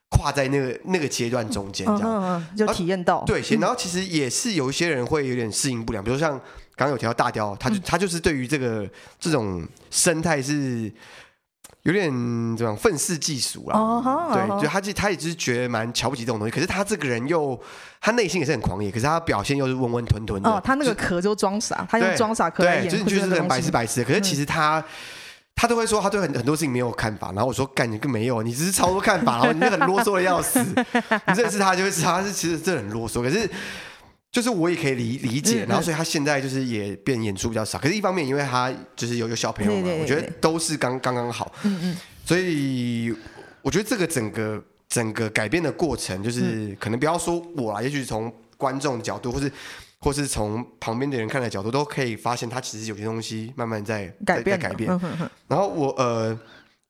[0.09, 3.25] 跨在那个那个阶段中间，这样就体验到。
[3.25, 6.31] 对，然后其实也是有一些人会有点适应不良，比如像
[6.77, 10.89] 刚刚有提到大雕，他就他就是对于这个这种生态是。
[11.85, 12.11] 有点
[12.57, 14.33] 这种愤世嫉俗啦，uh uh.
[14.33, 17.59] 对，就他就他也就是觉得蛮瞧不起这种东西，可是他这个人又
[18.01, 20.49] 他内心也是很狂野，可是他表现又是温温吞吞的。
[20.49, 24.05] 哦，他那个壳就装傻，他用装傻壳来演，对，就是就是很白痴白痴的。
[24.07, 24.83] 可是其实他、嗯、
[25.55, 30.59] 他都会说他对很很多事情没有看法，然后我说干你更没有，你只是超多看法，然后你就很啰嗦的要死。
[30.65, 33.47] 你认识他就会知道他是其实真的很啰嗦，可是。
[34.35, 43.15] 就是我也可以理理解，然后所以他现在就是也变演出比较少，可是一方面因为他就是有有小朋友嘛，我觉得都是刚刚刚好，嗯嗯，所以
[43.61, 49.49] 我觉得这个整个整个改变的过程，就是可能不要说我啦，也许从观众的角度，或是
[49.99, 54.89] 或是从旁边的人看的角度，都可以发现他其实有些东西慢慢在改变改变，
[55.47, 56.37] 然后我呃。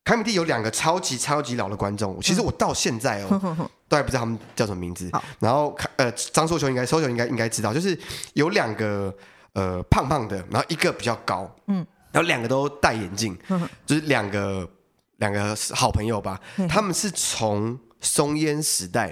[0.06, 5.10] 凯米蒂有两个超级超级老的观众，其实我到现在哦， 都还不知道他们叫什么名字。
[5.40, 8.00] 然后呃，张硕雄应该，硕雄应该应该知道，就是
[8.34, 9.14] 有两个
[9.54, 13.36] 呃胖胖的，然后一个比较高，嗯，然后两个都戴眼镜，
[13.86, 14.70] 就是两个
[15.18, 16.40] 两个好朋友吧。
[16.70, 19.12] 他们是从松烟时代，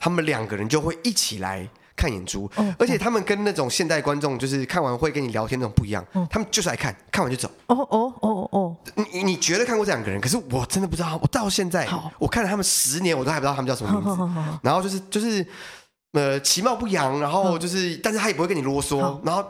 [0.00, 1.68] 他们两个人就会一起来。
[1.96, 6.04] 看演出，而且他们跟那种现代观众，就是看完会跟你聊天那种不一样。
[6.30, 7.50] 他们就是来看，看完就走。
[7.66, 8.76] 哦哦哦哦，
[9.12, 10.20] 你你觉得看过这两个人？
[10.20, 14.58] 可是我真的不知道，我到现在我看了他们十年，我都还不知道他们叫什么名字。
[14.62, 15.46] 然后就是就是
[16.12, 19.18] 呃，其貌不扬，然后就是，但是他也不会跟你啰嗦。
[19.24, 19.44] 然后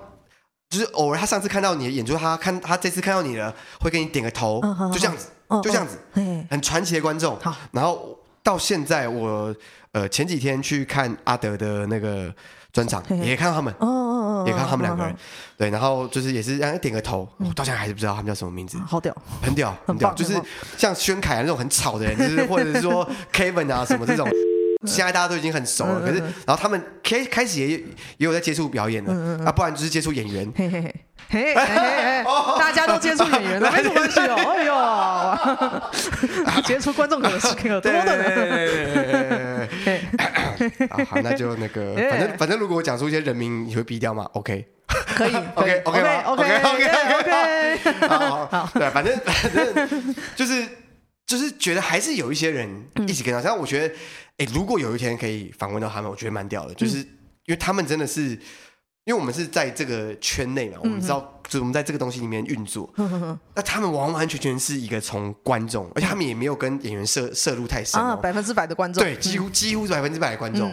[0.70, 4.60] 就是偶尔他上次看到你的演出，他看他这次看到你了，会给你点个头，
[4.92, 5.28] 就这样子，
[5.62, 5.98] 就这样子，
[6.50, 7.38] 很传奇的观众。
[7.72, 9.54] 然后到现在我。
[9.92, 12.34] 呃，前几天去看阿德的那个
[12.72, 13.70] 专场，也看到他们，
[14.46, 15.14] 也看到他们两个人，
[15.54, 20.32] 对，然后就是也是让人点个头，我到现在还是不知道他们叫什么名字，好屌，很屌，很屌，就是
[20.78, 24.26] 像宣凯啊那种很吵的人，就是或者是说 Kevin 啊什么这种，
[24.84, 27.80] 现在大家都已经很熟了，可是然后他们开开始也也
[28.18, 30.52] 有在接触表演了，啊，不然就是接触演员。
[30.56, 30.94] 嘿嘿嘿。
[31.30, 31.54] 嘿，
[32.58, 34.34] 大家都接触演员了， 没什么关系哦。
[34.52, 34.64] 哎
[36.52, 37.90] 呦， 接触观众可能是挺多的。
[40.90, 48.08] 好，那就那个，反正反正，如果我讲出一些人名，你会逼掉吗？OK，可以，OK，OK，OK，OK，OK。
[48.08, 50.68] 好，好，对，反正反正就是
[51.26, 52.68] 就是觉得还是有一些人
[53.06, 53.40] 一起跟他。
[53.40, 53.94] 像我觉得，
[54.38, 58.38] 哎，如果有一天可以访问到他们，我觉得蛮屌的，就是因为他们真的是。
[59.04, 62.88] 因为我们是在这个圈内嘛，我们知道，就是我们在这个东西里面运作。
[63.52, 70.70] 那他们完完全全是一个从观众，而且他们也没有跟演员涉涉入太深啊，百分之百的观众，对，几乎几乎是百分之百的观众。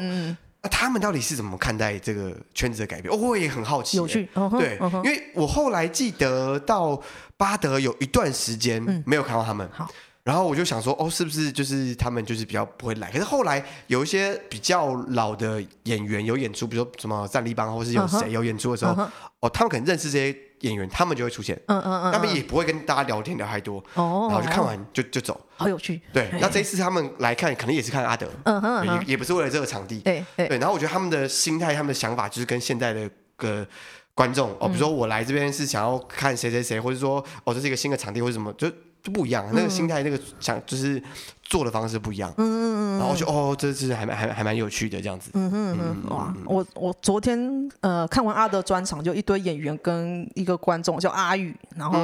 [0.61, 3.11] 那他们到底是怎么看待这个圈子的改变？
[3.19, 3.97] 我也很好奇。
[3.97, 7.01] 有趣，对，因为我后来记得到
[7.35, 9.67] 巴德有一段时间没有看到他们。
[9.73, 9.89] 好，
[10.23, 13.09] 然后我就想说，哦，是不是就是他们就是比较不会来？
[13.09, 19.09] 可是后来有一些比较老的演员有演出，比如说什么战立邦，或是有谁有演出的时候，uh -huh.
[19.39, 21.59] 哦，他们可能认识这些演员，他们就会出现。
[21.67, 23.83] 嗯嗯嗯，他们也不会跟大家聊天聊太多。
[23.95, 25.39] 哦，然后就看完就就走。
[25.55, 25.99] 好有趣。
[26.13, 28.29] 对，那这一次他们来看，可能也是看阿德。
[28.43, 29.99] 嗯哼，也也不是为了这个场地。
[29.99, 30.47] 对对。
[30.59, 33.65] 然后我觉得他们的心态、他们的想法，就是跟现在的个
[34.13, 38.69] 观众哦，比如说我来这边是想要看谁谁谁，或者说哦，这是一个新的场地，或者什么就。
[39.01, 41.01] 就不一样，那个心态，那个想就是
[41.49, 42.31] 做的方式不一样。
[42.37, 42.99] 嗯嗯嗯。
[42.99, 45.31] 然后就哦，这是还蛮还还蛮有趣的这样子。
[45.33, 46.09] 嗯哼嗯嗯。
[46.09, 51.99] 哇，我我昨天呃看完阿德专场，就一堆演员跟一个观众叫阿宇，然后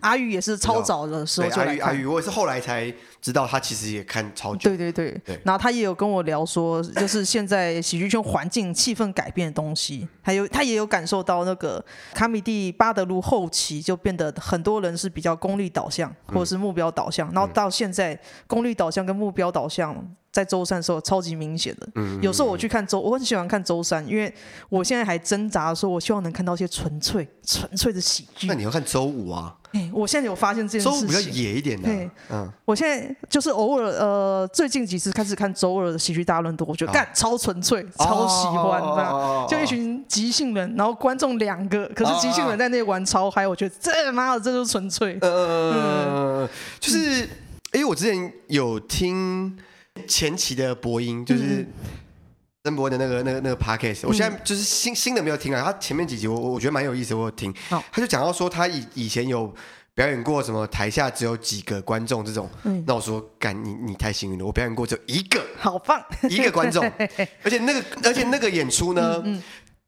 [0.00, 1.88] 阿宇也是超早的时候就来看。
[1.88, 4.68] 阿宇，我也是后来才知道他其实也看超久。
[4.68, 5.18] 对对对。
[5.24, 5.40] 对。
[5.44, 11.82] 然后他也有跟我聊说，就是现在喜剧圈环境气氛改变的东西，还有他也有感受到那个
[12.12, 16.10] 卡米蒂巴德路后期就变得很多人是比较功利导向。
[16.26, 19.96] 或者是目标导向，然后到现在功利导向跟目标导向
[20.32, 21.88] 在周三的时候超级明显的。
[22.20, 24.32] 有时候我去看周，我很喜欢看周三，因为
[24.68, 28.46] 我现在还挣扎说，我希望能看到一些纯粹、纯粹的喜剧。
[28.46, 29.56] 那你要看周五啊？
[29.72, 31.00] 哎，我现在有发现这件事情。
[31.00, 31.88] 周五比较野一点的。
[32.30, 38.82] 嗯，我现在就是偶尔呃，最近几次开始看周二的喜剧大乱斗，我觉得干超纯粹，超喜欢，
[39.48, 45.16] 就一群即兴人，然后观众两个，可是即兴人在那玩超嗨，我觉得这妈的这就是纯粹。
[45.20, 46.48] 嗯，
[46.80, 47.28] 就是
[47.72, 49.56] 因为我之前有听
[50.08, 51.64] 前期的播音，就是
[52.64, 59.54] 曾博的那个那个那个 podcast，我现在就是新新的没有听啊，他前面几集我我觉得蛮有意思，我有听，他就讲到说他以以前有
[59.94, 62.82] 表演过什么台下只有几个观众这种，嗯。
[62.86, 66.84] 那我说干你你太幸运了，我表演过只有一个，好棒，一个观众，
[67.42, 69.22] 而且那个而且那个演出呢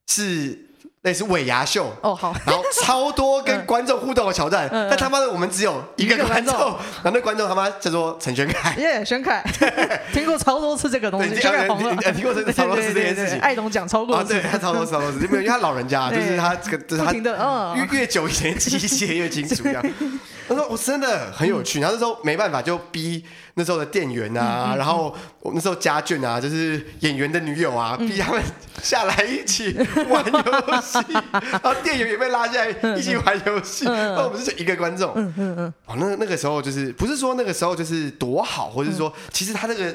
[0.09, 0.69] 是。
[1.05, 9.45] 那是尾牙秀哦，好，然后超多跟观众互动的桥段，嗯、但他妈的我们只有一个观众，然后那观众他妈叫做陈轩凯，耶，轩凯，
[10.15, 19.83] 听过超多次这个东西，玄凯红了，听过这超多次这件事情，爱董讲超多次，对，他超多超多次，因为他老人家，就是他这个，就是他越越久以前记忆越清楚一样。
[20.49, 28.43] 他说：“我真的很有趣。”然后那时候没办法，就逼那时候的店员啊，然后我那时候家眷啊，就是演员的女友啊，逼他们
[28.83, 29.77] 下来一起
[30.09, 30.99] 玩游戏。
[31.51, 33.85] 然后店员也被拉下来一起玩游戏。
[33.85, 35.13] 那我们就是一个观众。
[35.15, 35.75] 嗯嗯嗯。
[35.85, 39.95] 哦，那那个时候就是不是说那个时候就是多好，或者是说其实他这个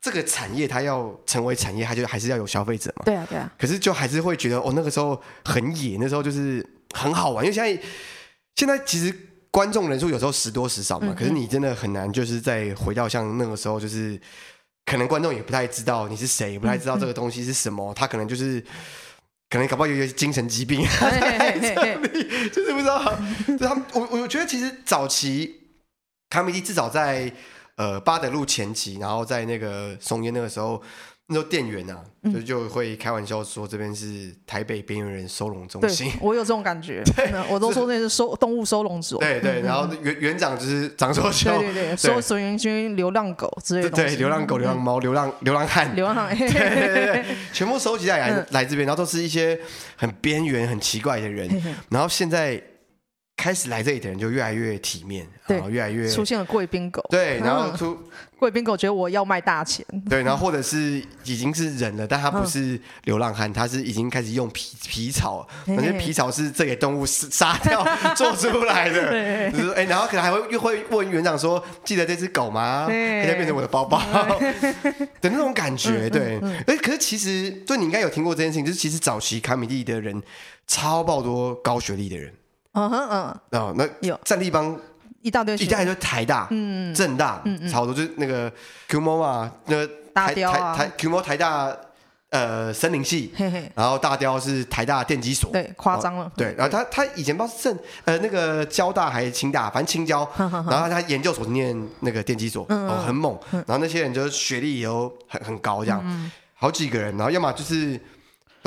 [0.00, 3.02] 这个产业，它要成为产业，它就还是要有消费者嘛。
[3.06, 3.50] 对啊对啊。
[3.58, 7.82] 可是就还是会觉得哦，那个时候很野，那时候就是很好玩，因为现在
[8.54, 9.14] 现在其实。
[9.58, 14.16] 观众人数有时候时多时少嘛，可是你真的很难，就是再回到像那个时候，就是
[14.86, 18.64] 可能观众也不太知道你是谁，也不太知道这个东西是什么，他可能就是
[19.50, 20.86] 可能搞不好有一些精神疾病，
[22.52, 23.12] 就是不知道。
[23.48, 25.52] 就他们，我我觉得其实早期
[26.30, 27.32] 卡米蒂至少在
[27.74, 30.80] 呃巴德路前期，然后在那个松烟那个时候。
[31.30, 36.10] 那时候店员啊，就就会开玩笑说这边是台北边缘人收容中心。
[36.22, 39.20] 我有这种感觉， 对，我都说那是收动物收容所。
[39.20, 43.90] 对对， 然后园园长就是张硕修，对对对，收收容军、流浪狗之类的。
[43.90, 49.60] 对，流浪狗、流浪猫、流浪流浪汉、流浪汉， 对对对，全部收集在来来这边，然后都是一些
[49.96, 51.46] 很边缘、很奇怪的人。
[51.90, 52.58] 然后现在
[53.36, 57.04] 开始来这里的人就越来越体面，然后越来越出现了贵宾狗。
[57.10, 57.98] 对，然后出。
[58.38, 72.86] 贵宾狗觉得我要卖大钱，对，然后或者是已经是人了，但他不是流浪汉，他是已经开始用皮皮草，反正皮草是这给动物杀掉做出来的， 就是哎，然后可能还会又会问园长说，记得这只狗吗？
[72.88, 74.00] 它就变成我的包包。
[75.20, 80.22] 的那种感觉，对，哎，可是其实，对你应该有听过这件事情，就是其实早期卡米蒂的人
[80.66, 82.32] 超爆多高学历的人，
[82.72, 84.18] 嗯哼嗯，哦，那有。
[84.24, 84.78] 战立邦。
[85.22, 88.50] 一大堆，一大堆台大、嗯，正大，嗯嗯，差不多就是那个
[88.88, 90.42] QMO 嘛，那个台台
[90.76, 91.74] 台 QMO 台大
[92.30, 108.00] 呃森林系，嘿嘿，然后大雕是台大电机所，对，夸张了，对，然后他他以前不知道是正呃那个交大还是清大，反正清交， 然后他研究所是念那个电机所，哦，很猛，然后那些人就是学历也都很很高，这样，好几个人，然后要么就是。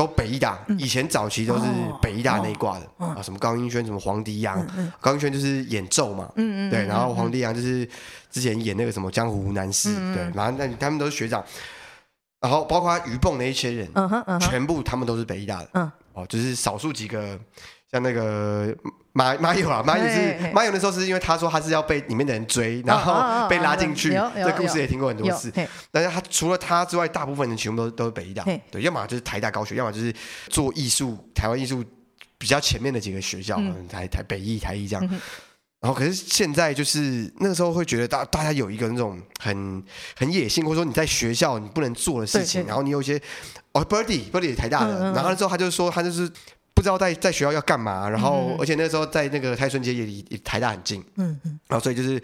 [0.01, 1.65] 都北医大，以前早期都是
[2.01, 4.65] 北医大那一挂的、哦、啊，什么高英轩，什么黄迪阳，
[4.99, 7.87] 高英轩就是演奏嘛，嗯嗯，对，然后黄迪阳就是
[8.31, 11.43] 之前演那个什么江湖男士，嗯、对，然后那他们都是学长，
[12.39, 13.87] 然后包括于蹦那一些人，
[14.39, 17.39] 全部他们都是北医大的，嗯，哦，就是少数几个。
[17.91, 18.73] 像那个
[19.11, 24.11] 马马友啊，马友是马友的时候是因为他说他是要被里面的人追，然后被拉进去。
[24.33, 25.51] 这故事也听过很多次。
[25.91, 30.13] 但是他除了他之外，大部分人全部都都是北艺大，对，要么就是台大高学，要么就是
[30.47, 31.83] 做艺术台湾艺术
[32.37, 33.59] 比较前面的几个学校，
[33.89, 35.19] 台台北艺台艺这样。
[35.81, 39.83] 然后可是现在就是那个时候会觉得大大家有一个那种很
[40.15, 43.21] 很野性，或者说你在学校你不能做的事情，然后你有一些
[43.73, 46.31] 哦，Birdy Birdy 台大的，然后那时候他就说他就是。
[46.73, 52.21] 不知道在在学校要干嘛，然后而且那时候在那个泰顺街也离台大很近，嗯嗯，然后所以就是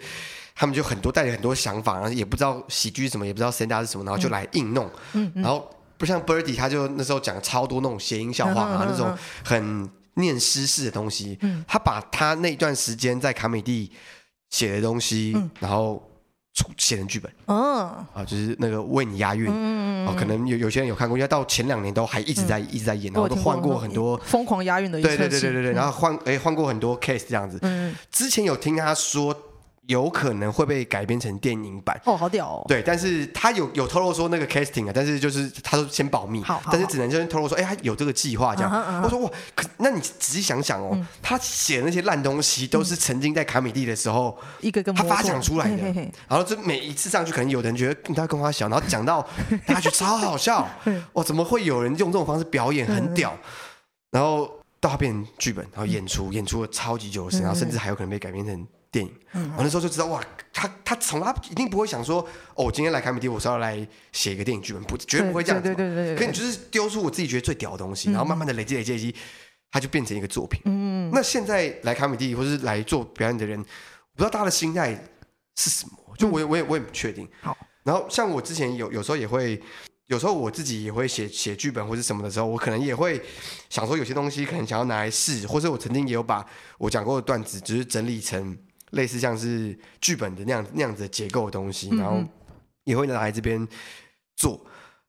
[0.54, 13.92] 他们就很多带着很多想法，然后也不知道喜剧什么，也不知道 stand up 是什么，然后就来硬弄，嗯，然后不像 Birdy 他就那时候讲超多那种谐音笑话啊，那种很念诗式的东西，嗯，他把他那段时间在卡米蒂
[14.50, 16.02] 写的东西，然后。
[16.76, 17.56] 写成剧本，嗯，
[18.14, 29.34] 啊，就是那个为你押韵，嗯，啊，可能有有些人有看过，因为到前两年都还一直在一直在演，然后都换过很多疯狂押韵的，对对对对对对，然后换哎换过很多 case 这样子，嗯，之前有听他说。
[29.88, 31.98] 有可能会被改编成电影版。
[32.04, 32.64] 哦，好屌哦！
[32.68, 39.02] 对，但是他有有透露说那个 casting 啊，但是就是他说先保密，好，但是只能先透露说，哎，他有这个计划这样。
[39.02, 45.82] 我说哇，可那你仔细想想哦，他写的那些烂东西都是曾经在卡米蒂的时候一个跟他发想出来的，
[46.28, 49.26] 然后这每一次上去，可能有的人觉得他跟他小，然后讲到
[49.66, 50.68] 大家觉得超好笑，
[51.14, 53.34] 哇，怎么会有人用这种方式表演，很屌，
[54.10, 54.50] 然后
[54.80, 58.66] 到他变成剧本，然后演出，演出了超级久的时间，然后甚至还有可能被改编成。
[58.90, 59.12] 电影，
[59.54, 60.18] 我那时候就知道哇，
[60.50, 62.22] 他他从来一定不会想说，
[62.54, 65.68] 哦，我今天来卡米蒂，我是要来写一个电影剧本，不，绝对不会这样子。
[65.68, 66.16] 对对对对。
[66.16, 69.14] 可你就是丢出我自己觉得最屌的东西，然后慢慢的累积累积累积，
[69.70, 70.62] 它就变成一个作品。
[70.64, 71.10] 嗯。
[71.12, 73.64] 那现在来卡米蒂或是来做表演的人，我
[74.14, 74.94] 不知道大家的心态
[75.56, 77.28] 是什么，就我也我也我也不确定。
[77.42, 77.54] 好。
[77.84, 79.60] 然后像我之前有有时候也会，
[80.08, 83.22] 有时候我自己也会写写剧本或是什么的时候，我可能也会
[83.70, 86.44] 想说有些东西可能想要拿来试，或者我曾经也有把
[86.76, 88.58] 我讲过的段子，只是整理成。
[88.92, 92.24] 类似像是剧本的那样那样子的结构的东西，然后
[92.84, 93.68] 也会拿来这边
[94.34, 94.58] 做。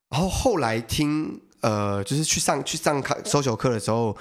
[0.10, 4.18] 然后后来听呃，就是去上去上课 social 课的时候，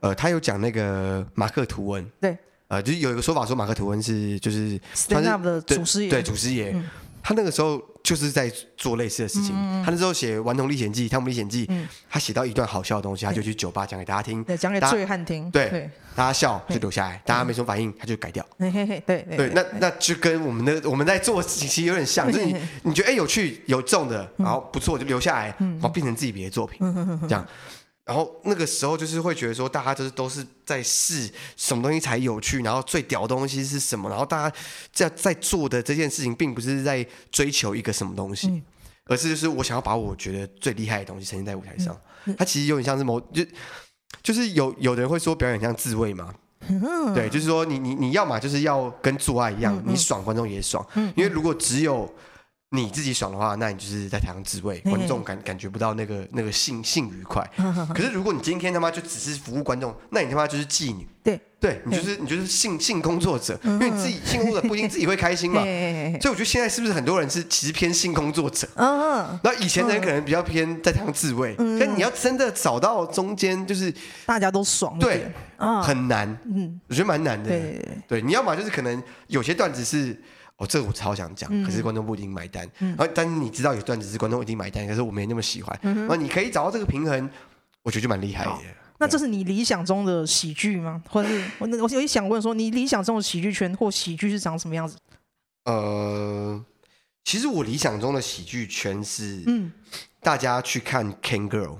[0.00, 2.34] 呃，他有讲那个马克吐温，对，
[2.68, 4.78] 呃，就是有一个说法说马克吐温是就是
[5.10, 6.74] 他是 stand up 的祖师爷，对，祖师爷，
[7.22, 7.80] 他那个时候。
[8.02, 9.54] 就是在做类似的事情。
[9.84, 11.64] 他那时候写《顽童历险记》《汤姆历险记》，
[12.10, 15.48] 他写到一段好笑的东西，他就去酒吧讲给大家听，讲给醉汉听。
[15.52, 18.44] 对，大家笑就留下来，大家没什么反应，他就改掉。
[18.58, 26.80] 对对，那那就跟我们的我们在做事情其实有点像，就是你你觉得哎有趣有中的，然后不错就留下来，然后变成自己别的作品，
[27.28, 27.46] 这样。
[28.04, 34.56] 然后那个时候就是会觉得说，大家就是都是在试什么东西才有趣，然后最屌的东西是什么，然后大家
[34.92, 38.62] 在在做的这件事情，并不是在追求一个什么东西，嗯、
[39.06, 41.96] 而是就是我想要把我觉得最厉害的东西呈现在舞台上。
[42.24, 43.44] 嗯、它其实有点像是某就
[44.20, 46.34] 就是有有的人会说表演像自慰嘛，
[46.68, 52.12] 嗯、对，就是说你你你要嘛就是要跟做爱一样，嗯、你爽观众也爽，嗯、因为如果只有
[52.74, 57.46] 你自己爽的话，那你就是在台上自慰，观众感感觉不到那个那个性性愉快。
[57.94, 61.06] 可是如果你今天他妈就只是服务观众，那你他妈就是妓女。
[61.22, 65.60] 对，对你就是你就是性性工作者，因为你自己性工作者不一定自己会开心嘛。
[66.20, 68.66] 所以我觉得现在是不是很多人是其实偏性工作者？
[68.74, 73.94] 嗯，那以前的人可能比较偏在台上自慰，但你要真的找到中间，就是
[74.26, 75.30] 大家都爽，对，
[75.82, 76.26] 很难。
[76.46, 77.50] 嗯，我觉得蛮难的。
[77.50, 80.18] 对，对，你要么就是可能有些段子是。
[80.62, 82.68] 哦，这个我超想讲，可是观众不一定买单。
[82.78, 85.76] 然后，但是你知道有段子是观众一定买单，可是我没那么喜欢。
[85.82, 87.28] 然后你可以找到这个平衡，
[87.82, 88.52] 我觉得就蛮厉害的。
[88.98, 91.02] 那这是你理想中的喜剧吗？
[91.08, 94.96] 或者是我我有想问说，你理想中的喜剧圈或喜剧是长什么样子？
[95.64, 96.64] 呃，
[97.24, 99.72] 其实我理想中的喜剧圈是，嗯，
[100.20, 101.78] 大家去看 Can Girl。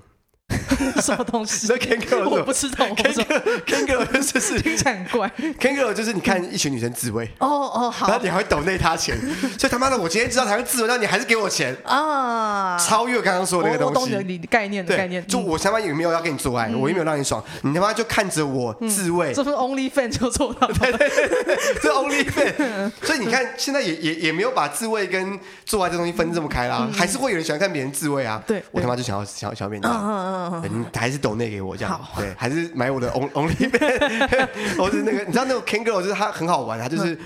[1.03, 1.67] 什么东西？
[1.69, 2.87] 那 Can Girl 我不知道。
[2.95, 5.31] Can Girl 就是听起来很怪。
[5.61, 7.29] Can Girl 就是你看一群女生自慰。
[7.39, 8.07] 哦哦好。
[8.09, 9.19] 然后你还会抖内他钱，
[9.59, 12.77] 所以他妈的，我今天知道台上自慰，那你还是给我钱啊！
[12.79, 14.15] 超越刚刚说的那个东西。
[14.15, 15.27] 我懂你的概念的概念。
[15.27, 19.33] 就我他妈也没有要跟你做爱，我也没有让你爽，你他妈就看着我自慰。
[19.33, 20.67] 这是 Only Fan 就做到。
[20.69, 22.91] 对对对， 这 Only Fan。
[23.03, 28.43] 所以你看，现在也也也没有把自慰跟做爱这东西分这么开啦，还是会有人喜欢看别人自慰啊。
[28.47, 30.52] 对，我他妈就想要想要想要变这样。
[30.69, 37.19] 你还是抖内给我这样，对，还是买我的 Only Fan，或是那个，你知道那个 Can Girl 就是他很好玩，他就是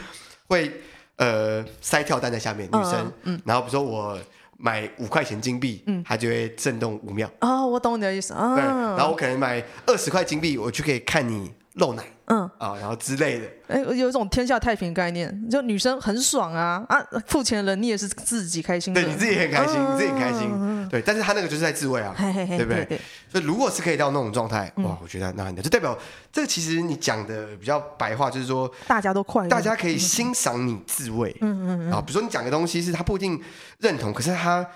[0.48, 0.70] 会
[1.16, 4.18] 呃塞跳蛋在下面，女生，嗯，然后比如说我
[4.58, 7.30] 买五块钱金币，嗯，它就会震动五秒。
[7.40, 8.54] 哦，我懂你的意思啊。
[8.54, 12.02] 对，然后我可能买二十块金币，我就可以看你露奶。
[12.26, 12.50] 嗯。
[12.58, 23.00] 啊，然后之类的，哎，有一种天下太平概念，就女生很爽啊啊，付钱的人你也是自己开心，对，你自己很开心，你自己很开心，对，但是他那个就是在自慰啊，对不对？
[23.30, 25.96] 所以如果是可以到那种状态，哇，我觉得那很就代表
[26.32, 33.40] 这个其实你讲的比较白话，就是说大家都快乐，大家可以欣赏你自慰，嗯嗯嗯，啊，比如说你讲的东西是他不一定
[33.78, 34.66] 认同，可是他。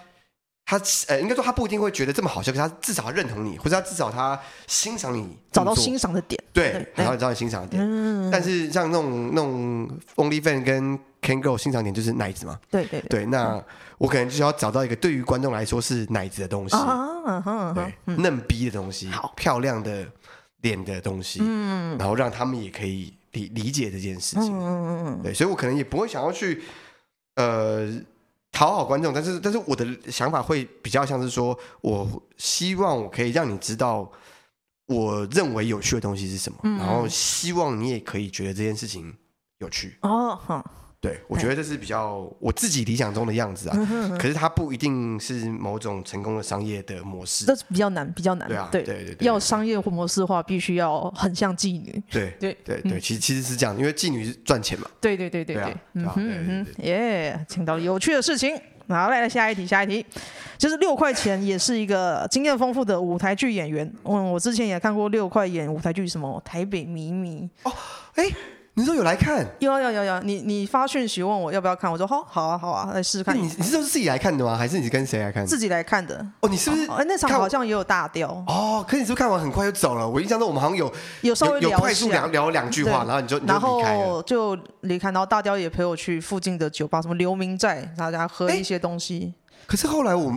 [0.70, 7.82] 他呃，应该说他不一定会觉得这么好笑，可是他至少他认同你，或者他至少他欣赏你，找到欣赏的点，对，然后找到你欣赏的点。
[7.84, 13.26] 嗯，但是像那种那种 OnlyFans 跟 Kangol 欣赏点就是奶子嘛，对对对。
[13.26, 13.60] 那
[13.98, 16.76] 我可能就是要找到一个对于观众来说是奶子的东西，
[17.74, 19.32] 对，嫩逼的东西，好。
[19.34, 20.06] 漂亮的
[20.60, 26.62] 脸的东西，嗯，然后让他们也可以理理解这件事情，嗯嗯嗯，对，所以我可能也不会想要去
[27.34, 27.92] 呃。
[28.52, 34.10] 讨好观众，但是但是我的想法会比较像是说，我希望我可以让你知道
[34.86, 39.14] 我认为有趣的东西是什么，嗯、然后希望你也可以觉得这件事情
[39.58, 40.38] 有趣哦。
[40.48, 40.64] 嗯
[41.00, 43.76] 对，我觉得这是比较我自己理想中的样子啊。
[44.18, 48.46] 可是它不一定是某种成功的商业的模式，这是比较难，比较难。
[48.46, 52.02] 对啊，对对对，要商业模式的话，必须要很像妓女。
[52.10, 54.86] 对对对对，其实其实是这样，因为妓女是赚钱嘛。
[55.00, 58.54] 对对对对对，嗯哼嗯，耶，听到有趣的事情。
[58.86, 60.04] 好，来来下一题，下一题，
[60.58, 63.90] 就是六块钱也是一个经验丰富的舞台剧演员。
[64.04, 67.72] 嗯，我之前也看过六块演舞台剧，什么《台北迷迷》哦，
[68.16, 68.30] 哎。
[68.80, 69.46] 你说有来看？
[69.58, 73.36] 有有有有，你你发讯息问我要不要看，我说好，好啊，好啊，来试试看。
[73.36, 74.56] 你你是都是自己来看的吗？
[74.56, 75.44] 还是你是跟谁来看？
[75.46, 76.26] 自己来看的。
[76.40, 76.86] 哦，你是不是？
[76.90, 78.30] 哎，那场好像也有大雕。
[78.46, 80.08] 哦，可是你是不是看完很快就走了？
[80.08, 89.34] 我印象中我们好像有有稍微有快速聊聊两句话，然后你就然后就离开，然后大雕也陪我去附近的酒吧，什么刘明寨，大家喝一些东西。
[89.66, 90.32] 可是后来我，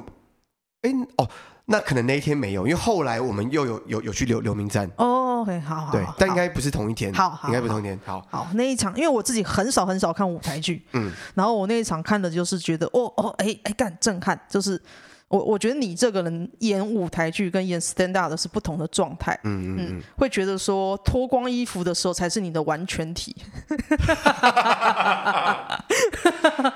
[0.81, 1.29] 哎哦。
[1.65, 14.81] 那可能那一天没有，因为后来我们又有有有去留留名站哦，OK，好，好，对，但应该不是同一天，好，应该不是同一天，好，好，那一场，因为我自己很少很少看舞台剧，嗯，然后我那一场看的就是觉得，哦哦，哎哎，干震撼，就是。
[15.27, 23.35] 我我觉得你这个人演舞台剧跟演 stand up 的是不同的状态，嗯嗯嗯，会觉得说脱光衣服的时候才是你的完全体，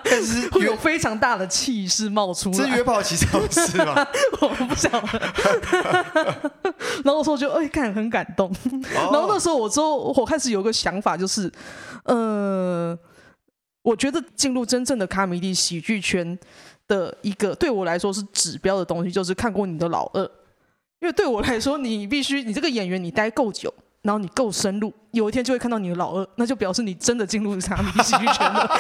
[0.04, 2.58] 但是会有非常大的气势冒出来。
[2.58, 4.08] 这约炮其实不是吗？
[4.42, 6.52] 我不晓得。
[7.06, 8.52] 然后说就哎，看很感动。
[8.94, 11.52] 然后那时候我之后我开始有个想法，就是
[12.06, 12.98] 呃，
[13.84, 16.38] 我觉得进入真正的卡米蒂喜剧圈。
[16.88, 20.22] 的一个对我来说是指标的东西，就是看过你的老二，
[21.00, 28.70] 因为对我来说，你必须你这个演员你待够久，然后你够深入，有一天就会看到你的老二，那就表示你真的进入卡米地喜剧圈了。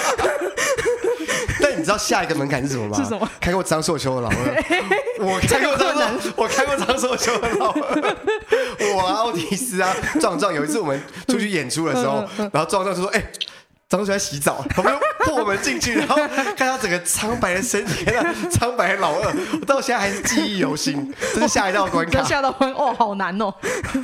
[1.59, 2.97] 但你知道下一个门槛是什么吗？
[2.97, 3.29] 是什么？
[3.41, 4.35] 看 过张硕修的老二，
[5.19, 8.15] 我看过张硕，我看过张硕修的老二，
[8.95, 13.31] 我啊，奥迪斯啊，壮壮，有一次我们出去演出的时候，然后壮壮就说：“哎、欸。”
[13.89, 16.17] 张叔在洗澡， 我们破门进去，然后
[16.57, 22.21] 看他整个苍白的身体，那苍白的老二，我到现在还是记忆犹新， 这是下一道关卡。
[22.21, 23.53] 下一道关哦，好难哦。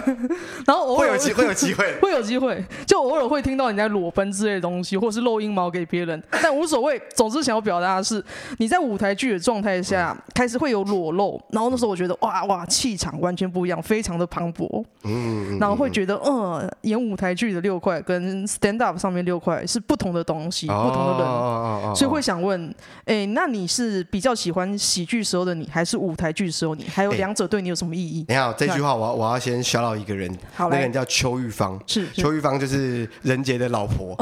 [0.66, 7.02] 然后偶尔会有机会，有机会，会有机会，就偶尔会听到你在裸奔之类的东西，或是露阴毛给别人，但无所谓。
[7.14, 8.24] 总之想要表达的是，
[8.60, 14.82] 你在舞台剧的状态下开始会有裸露，然后那时候我觉得哇哇，气场完全不一样，非常的磅礴。
[15.04, 19.62] 嗯，然后会觉得，嗯，演舞台剧的六块跟 stand up 上面六块。
[19.74, 22.74] 是不同的东西，不同的人，所以会想问，
[23.06, 26.86] 哎，那你是比较喜欢喜剧时候的你，还是舞台剧时候你？
[26.88, 28.24] 还有两者对你有什么意义？
[28.28, 34.16] 你好，这句话我要我要先 shout out 一个人，那个人叫邱玉芳，是邱玉芳，就是任杰的老婆。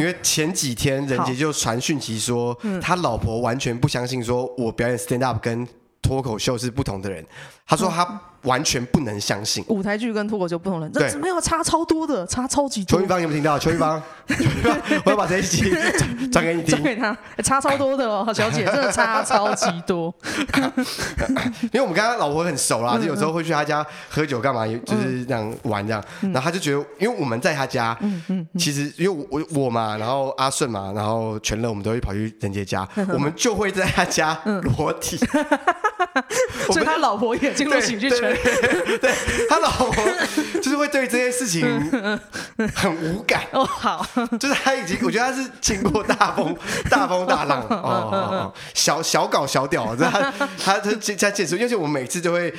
[0.00, 5.64] 因为前几天任杰就传讯息说，他老婆完全不相信，说我表演 stand up 跟
[6.02, 7.24] 脱口秀是不同的人。
[7.64, 8.20] 他说他。
[8.42, 12.98] 完全不能相信，舞台剧跟脱口秀不同人，这没有差超多的，差超级多。
[12.98, 13.58] 邱玉芳有没有听到？
[13.58, 14.00] 邱玉芳，
[15.04, 15.70] 我要把这一集
[16.30, 16.70] 转给你听。
[16.70, 20.14] 转给他，差超多的哦，小姐，真的差超级多。
[21.72, 26.02] 因为我们跟他老婆很熟啦，就有时候会去他家喝酒干嘛，就是这样玩这样。
[26.20, 27.98] 然后他就觉得，因为我们在他家，
[28.58, 35.18] 其实因为我我嘛，然后阿顺嘛，然后全乐，我们都会跑去人杰家，我们就会在他家裸体。
[36.72, 38.36] 所以他老婆也进入喜剧圈。
[39.00, 39.12] 对，
[39.48, 40.04] 他老婆
[40.62, 41.64] 就是会对这些事情
[42.74, 43.64] 很无感哦。
[43.64, 44.06] 好，
[44.38, 46.56] 就是他已经，我觉得他是经过大风、
[46.90, 50.32] 大风大浪哦，小小搞小屌，他
[50.62, 52.52] 他他在解释，因为我们每次都会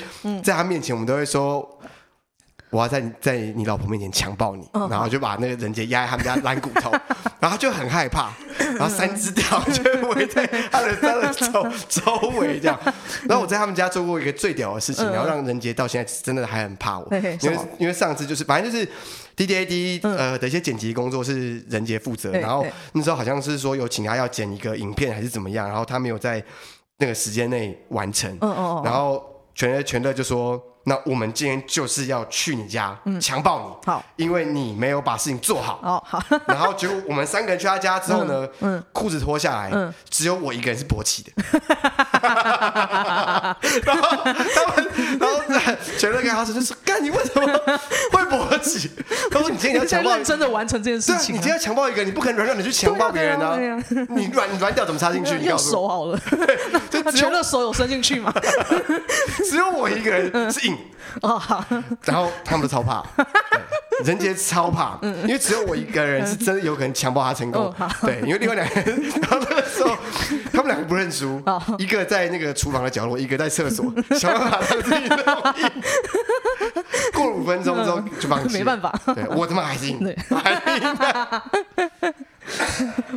[0.44, 1.78] 在他面前，我们都会说。
[2.72, 6.92] 我要在在你老婆面前强暴你，然后就把那个人杰压在他们家烂骨头，
[7.40, 8.32] 然后他就很害怕，
[8.78, 12.80] 然后三只吊就围在他的他的周周围这样。
[13.28, 17.08] 然后我在他们家做过一个最屌的事情，然后让人杰到现在真的还很怕我，
[17.42, 18.86] 因为因为上次就是反正就是
[19.36, 22.64] D D A D 呃的一些剪辑工作是任杰负责，然后
[22.94, 26.44] 那时候好像是说有请他要剪一个影片还是怎么样，然后他没有在
[27.00, 28.38] 那个时间内完成，
[28.84, 29.24] 然后。
[29.56, 30.62] 全乐全乐就说。
[30.86, 35.80] 那我们今天就是要去你家强暴你，好，因为你没有把事情做好。
[35.84, 36.24] 哦，好。
[36.48, 39.72] 然后结果我们三个人去他家之后呢，嗯，裤子脱下来，
[40.10, 41.32] 只有我一个人是勃起的。
[43.84, 44.26] 然后他
[44.74, 44.88] 们，
[45.20, 45.42] 然后
[45.98, 47.46] 全乐跟他说，就是干你为什么
[48.12, 48.90] 会勃起？
[49.30, 51.36] 他说你今天要强暴，真的完成这件事情。
[51.36, 53.58] 你今天要强暴一个，你不可能软软的去强暴别人啊！
[54.10, 55.36] 你软你软掉怎么插进去？
[55.36, 56.20] 你用手好了，
[56.90, 58.34] 就全乐手有伸进去吗？
[59.50, 60.78] 只有我一个人是硬。
[61.22, 61.42] 哦，
[62.06, 63.04] 然后他们都超怕，
[64.06, 67.74] 人杰超怕，因为只有我一个人是真的有可能强暴他成功。
[68.02, 69.96] 对，因为另外两个人，然后那个时候
[70.54, 71.42] 他们两个不认输，
[71.80, 75.18] 一个在那个厨房的角落，一个在厕所，想办法让自己弄
[75.58, 75.72] 硬。
[77.14, 78.94] 过了五分钟之后就放弃，没办法。
[79.16, 80.16] 对，我他妈还是硬，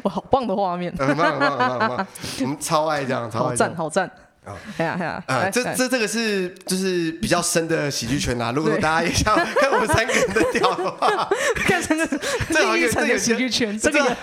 [0.02, 2.06] 哇，好棒的画面，很棒很棒很棒，
[2.40, 4.10] 我们超爱这样，超赞好赞。
[4.44, 8.50] 啊，哎呀哎呀，啊，这这这个是就是比较深的喜剧圈啦。
[8.50, 11.28] 如果大家也想看我们三个人的屌的话，
[11.64, 12.08] 看成个
[12.48, 14.16] 另一层的喜剧圈，这个好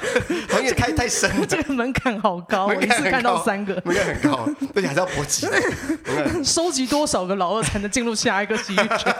[0.51, 1.45] 像也太太深了。
[1.47, 5.47] 这个门槛好 高，我一次看到三个，门槛很高，而且还是要搏击。
[6.43, 9.15] 收集多少个老二才能进入下一个喜剧圈？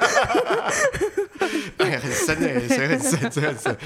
[1.78, 3.78] 哎呀，很深哎，水很深，水很深。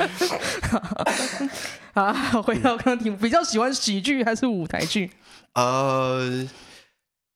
[1.94, 5.12] 好，回到刚刚题目，比较喜欢喜剧还是舞台剧？
[5.54, 6.44] 呃。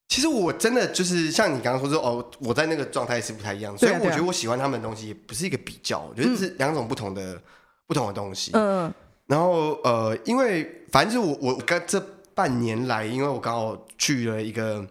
[0.10, 7.41] 其实我真的就是像你刚刚说说哦，我在那个状态是不太一样，所以我觉得我喜欢他们的东西也不是一个比较，我觉得是两种不同的、嗯、
[7.88, 8.51] 不同的东西。
[8.53, 8.91] 嗯，
[9.26, 11.99] 然后呃，因为反正就是我我刚这
[12.34, 14.88] 半年来，因为我刚好去了一个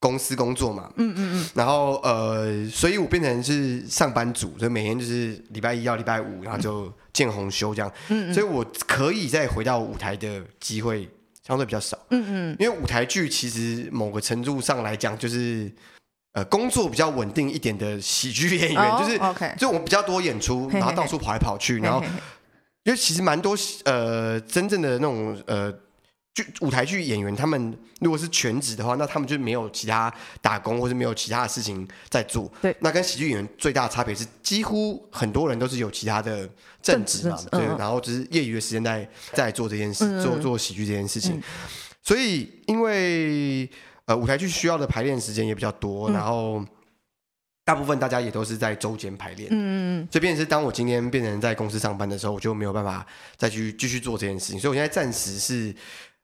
[0.00, 11.06] 公司工作嘛，嗯嗯嗯，然后呃，所以我变成是上班族，所以每天就是礼拜一到礼拜五，然后就见红休这样，嗯嗯，所以我可以再回到舞台的机会。
[11.46, 15.70] 相对比较少，嗯嗯，因为舞台剧其实某个程度上来讲，就是
[16.32, 22.02] 呃工作比较稳定一点的喜剧演员，就是 OK，就我们比较多演出，然后到处跑来跑去，然后
[22.84, 25.72] 因为其实蛮多呃真正的那种呃
[26.34, 30.12] 剧舞台剧演员，他们如果是全职的话，那他们就没有其他
[30.42, 36.46] 打工或者没有其他的事情在做，对，那跟喜剧演员最大的差别是，几乎很多人都是有其他的。
[36.84, 41.42] 正职嘛，对，然后只是业余的时间在在做这件事，做做喜剧这件事情。
[42.02, 43.66] 所以，因为
[44.04, 46.62] 呃舞台剧需要的排练时间也比较多，然后
[47.64, 49.48] 大部分大家也都是在周间排练。
[49.50, 49.72] 嗯嗯
[50.02, 50.08] 嗯。
[50.12, 53.06] 所以，变成是当我今天变成在公司上班的时候，我就没有办法
[53.38, 54.60] 再去继续做这件事情。
[54.60, 55.74] 所以，我现在暂时是。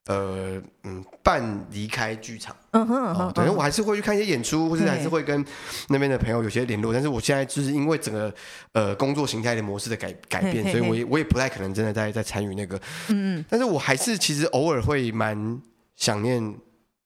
[0.07, 5.45] 呃嗯，半离开剧场，嗯哼，等于我还是会去看一些演出，或者还是会跟
[5.89, 6.93] 那边的朋友有些联络。
[6.93, 8.35] 但是我现在就是因为整个
[8.73, 12.77] 呃工作形态的模式的改改变，所以我也我也不太可能真的在在参与那个，
[13.09, 13.45] 嗯嗯。
[13.49, 15.61] 但是我还是其实偶尔会蛮
[15.97, 16.55] 想念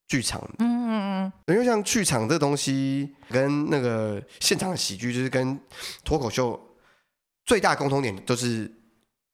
[0.07, 1.33] 剧场，嗯嗯嗯。
[1.49, 5.59] 因为像剧场这东西跟那个现场的喜剧，就是跟
[6.05, 6.59] 脱口秀
[7.45, 8.71] 最大共同点都是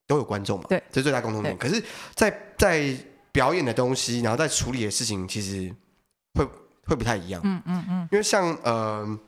[0.06, 1.56] 都有观众嘛，对，这是最大共同点。
[1.56, 1.80] 可是
[2.14, 2.96] 在，在在
[3.32, 5.72] 表演的东西，然后在处理的事情，其实
[6.34, 6.44] 会
[6.84, 7.40] 会不太一样。
[7.44, 8.08] 嗯嗯嗯。
[8.10, 9.18] 因为像呃，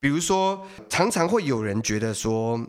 [0.00, 2.60] 比如说，常常会有人觉得说，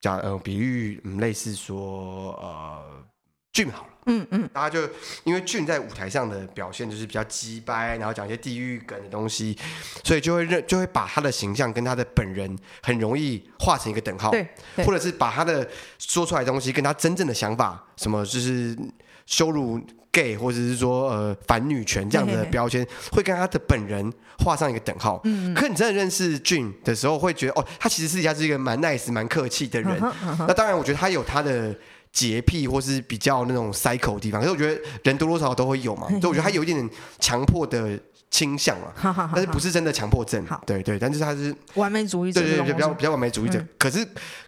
[0.00, 3.04] 假呃，比喻嗯，类似说呃，
[3.52, 3.90] 俊好了。
[4.06, 4.50] 嗯嗯。
[4.52, 4.86] 大家就
[5.24, 9.56] 因为俊在舞台上的表现就是比较鸡掰，然后讲一些地域梗的东西，
[10.04, 14.30] 所以就会认就会把他的形象跟他的本人很容易画成一个等号。
[14.30, 14.46] 对。
[14.84, 15.66] 或者是把他的
[15.98, 18.76] 说出来的东西跟他真正的想法，什么就是
[19.24, 19.80] 羞辱。
[20.14, 25.20] Gay 或者是说呃反女权这样的标签，会跟他的本人画上一个等号。
[25.24, 29.98] 嗯，可你真的认识俊的时候，会觉得哦，他其实私底下是一个蛮 nice、蛮客气的人。
[30.38, 31.74] 那当然，我觉得他有他的
[32.12, 34.40] 洁癖或是比较那种 psycho 的地方。
[34.40, 37.98] 可是我觉得人多多少少都会有嘛， 所以我觉得他有一点点强迫的
[38.30, 39.30] 倾向 嘛。
[39.34, 40.46] 但是不是真的强迫症？
[40.64, 43.64] 对对，但是他是完美主义者，对对对，比较比较完美主义者。
[43.78, 44.06] 可是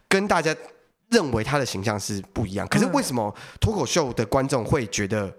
[0.08, 0.54] 跟大家
[1.10, 2.66] 认为他的形象是不一样。
[2.68, 5.34] 可是为什么脱口秀的观众会觉得？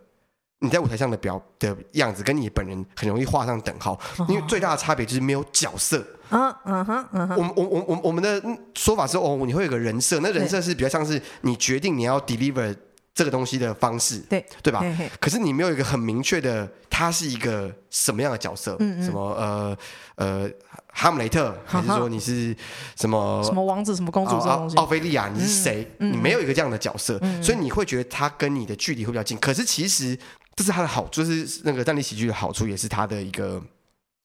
[0.59, 6.03] 你在舞台上的表的样子跟你本人很容易画上等号，因为最大的差别就是没有角色。
[6.29, 7.37] 嗯嗯哼嗯哼。
[7.37, 8.41] 我们我我我我们的
[8.73, 12.75] 说法是哦，你会有个人设，那人设是比较像是你决定你要 deliver
[13.13, 14.83] 这个东西的方式，对对吧？
[15.19, 18.75] 可是你没有一个很明确的，他是一个什么样的角色？
[18.79, 19.03] 嗯嗯。
[19.03, 19.77] 什么呃
[20.15, 20.49] 呃
[20.91, 22.55] 哈姆雷特，还是说你是
[22.95, 24.75] 什么什么王子、什么公主这种东西？
[24.75, 25.89] 奥菲利亚，你是谁？
[25.99, 29.37] 你没有一个这样的角色，所以你会觉得他跟你的距离会比较近。
[29.37, 30.17] 可是其实。
[30.57, 33.63] 这是他的好，就是那个站立喜剧的好处，也是他的一个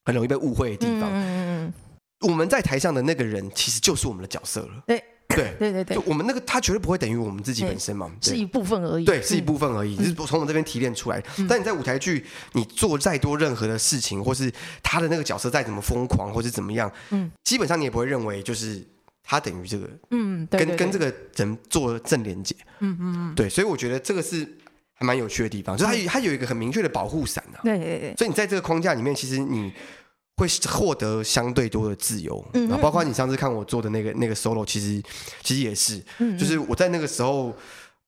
[0.04, 1.08] 很容易被误会的地方。
[1.08, 1.72] 嗯嗯嗯。
[2.22, 4.82] 我们在台上的那个人，其实就是我们的角色了。
[4.88, 5.00] 对。
[5.34, 9.04] 对 对对对，就我们那个他绝对不会等于我们自己本身嘛，是一部分而已。
[9.06, 11.22] 对，是一部分而已，就是从我们这边提炼出来。
[11.48, 14.52] 但你在舞台剧，你做再多任何的事情，或是
[14.82, 18.86] 他的那个角色再怎么疯狂，或是怎么样，嗯，基本上你也不会认为就是
[19.22, 24.46] 他等于这个，嗯，跟跟这个人做正连接，嗯嗯嗯，对，所以我觉得这个是
[25.02, 29.72] 还蛮有趣的地方，就是它它有一个很明确的保护伞啊，对对对，所以你在这个框架里面，其实你。
[30.38, 35.00] 会获得相对多的自由，嗯，包括你上次看我做的那个那个 solo，其实
[35.40, 37.54] 其实也是，嗯，就是我在那个时候，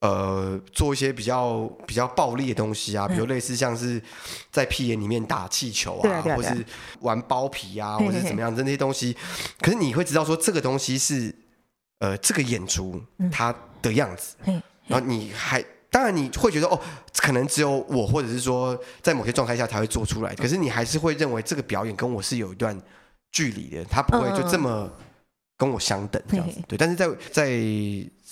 [0.01, 4.03] 呃，做一些比较比较暴力的东西啊，比如类似像是
[4.51, 6.65] 在屁眼里面打气球啊，或是
[7.03, 9.15] 玩包皮啊，或是怎么样的那些东西，
[9.61, 11.33] 可是你会知道说这个东西是
[12.01, 14.35] 呃这个演出它的样子，
[14.89, 15.65] 然后你还。
[15.95, 16.81] 当然你会觉得哦，
[17.19, 20.35] 可能只有我，或者是说在某些状态下才会做出来。
[20.35, 22.77] 可是你还是会认为这个表演跟我是有一段
[23.31, 24.91] 距离的，他不会就这么
[25.57, 26.61] 跟我相等这样子。
[26.67, 27.47] 对，但是在在。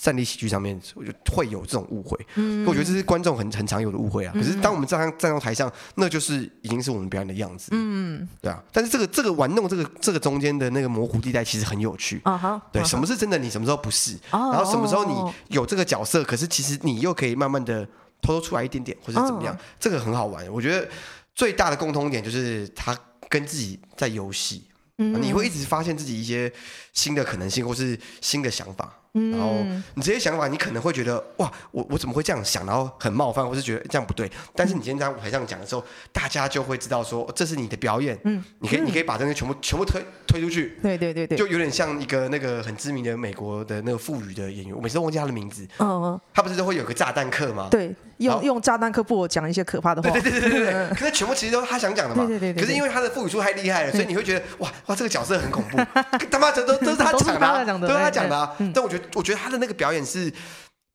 [0.03, 2.19] 站立喜剧上面，我就会有这种误会。
[2.35, 4.33] 嗯，我觉得这是观众很很常有的误会啊。
[4.35, 7.69] 可是当我们站上站到台上，那就是已经是我们表演的样子。
[7.71, 8.61] 嗯，对啊。
[8.73, 12.19] 但是这个这个玩弄这个这个中间的那个模糊地带，其实很有趣。
[12.25, 12.61] 啊哈。
[12.73, 13.37] 对，什么是真的？
[13.37, 14.17] 你什么时候不是？
[14.29, 16.21] 然后什么时候你有这个角色？
[16.21, 17.85] 可是其实你又可以慢慢的
[18.21, 19.57] 偷偷出来一点点，或者怎么样？
[19.79, 20.45] 这个很好玩。
[20.51, 20.85] 我觉得
[21.33, 22.93] 最大的共通点就是他
[23.29, 24.65] 跟自己在游戏。
[24.97, 26.51] 嗯，你会一直发现自己一些
[26.91, 28.93] 新的可能性，或是新的想法。
[29.13, 29.53] 然后
[29.93, 32.65] 你这些想法，你可能会觉得哇，我我怎么会这样想？
[32.65, 34.29] 然后很冒犯，或是觉得这样不对。
[34.55, 38.17] 但是你今天在舞台上讲的时候，大家就会知道说，这是你的表演。
[38.23, 40.79] 嗯，你可以你可以把这些全部全部推推出去。
[40.81, 45.63] 对对对对，就有点像一个那个很知名的美国的那个富语的演员，我每次都忘记他的名字。
[45.77, 47.67] 嗯嗯，他不是都会有个炸弹课吗？
[47.69, 50.09] 对，用用炸弹课布我讲一些可怕的话。
[50.09, 52.25] 对对对对对对，可是全部其实都是他想讲的嘛。
[52.25, 52.63] 对对对对。
[52.63, 55.77] 可是因为他的富语术太厉害了，所以你会觉得哇哇，这个角色很恐怖。
[56.31, 57.39] 他妈这都都是他讲
[57.79, 58.55] 的，都是他讲的。
[58.73, 59.93] 但我觉得我觉得他的那个表。
[59.93, 60.31] 演是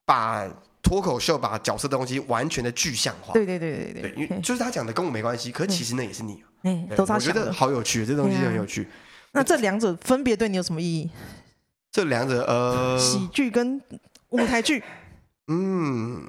[0.04, 0.48] 把
[0.82, 3.32] 脱口秀把角色的东西完全的具象化。
[3.34, 6.42] 对对对对对，因为就是他讲的跟我没关系，可是其实那也是你。
[6.64, 7.04] 嗯，都。
[7.04, 8.88] 我觉得好有趣，这东西很有趣。
[9.32, 11.10] 那这两者分别对你有什么意义？
[11.92, 13.80] 这两者呃，喜剧跟
[14.30, 14.82] 舞台剧。
[15.48, 16.22] 嗯，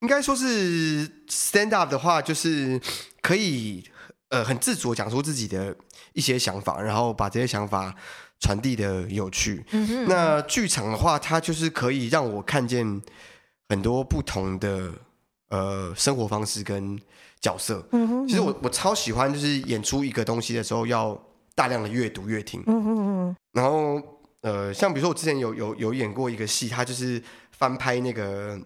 [0.00, 2.80] 应该说是 stand up 的话，就是
[3.20, 3.84] 可以
[4.30, 5.76] 呃很自主讲出自己的
[6.14, 7.94] 一些想法，然后把这些想法。
[8.38, 13.00] 传递的有趣，嗯哼，那剧场的话，它就是可以让我看见
[13.68, 14.90] 很多不同的
[15.48, 16.98] 呃生活方式跟
[17.40, 17.86] 角色。
[17.92, 21.18] 嗯哼，其实我我超喜欢，就是演出一个东西的时候，要
[21.54, 22.62] 大量的阅读阅听。
[22.66, 24.00] 嗯哼，然后
[24.42, 27.20] 呃，像比如说我之前有有有演过一个戏，它就是
[27.52, 28.60] 翻拍那个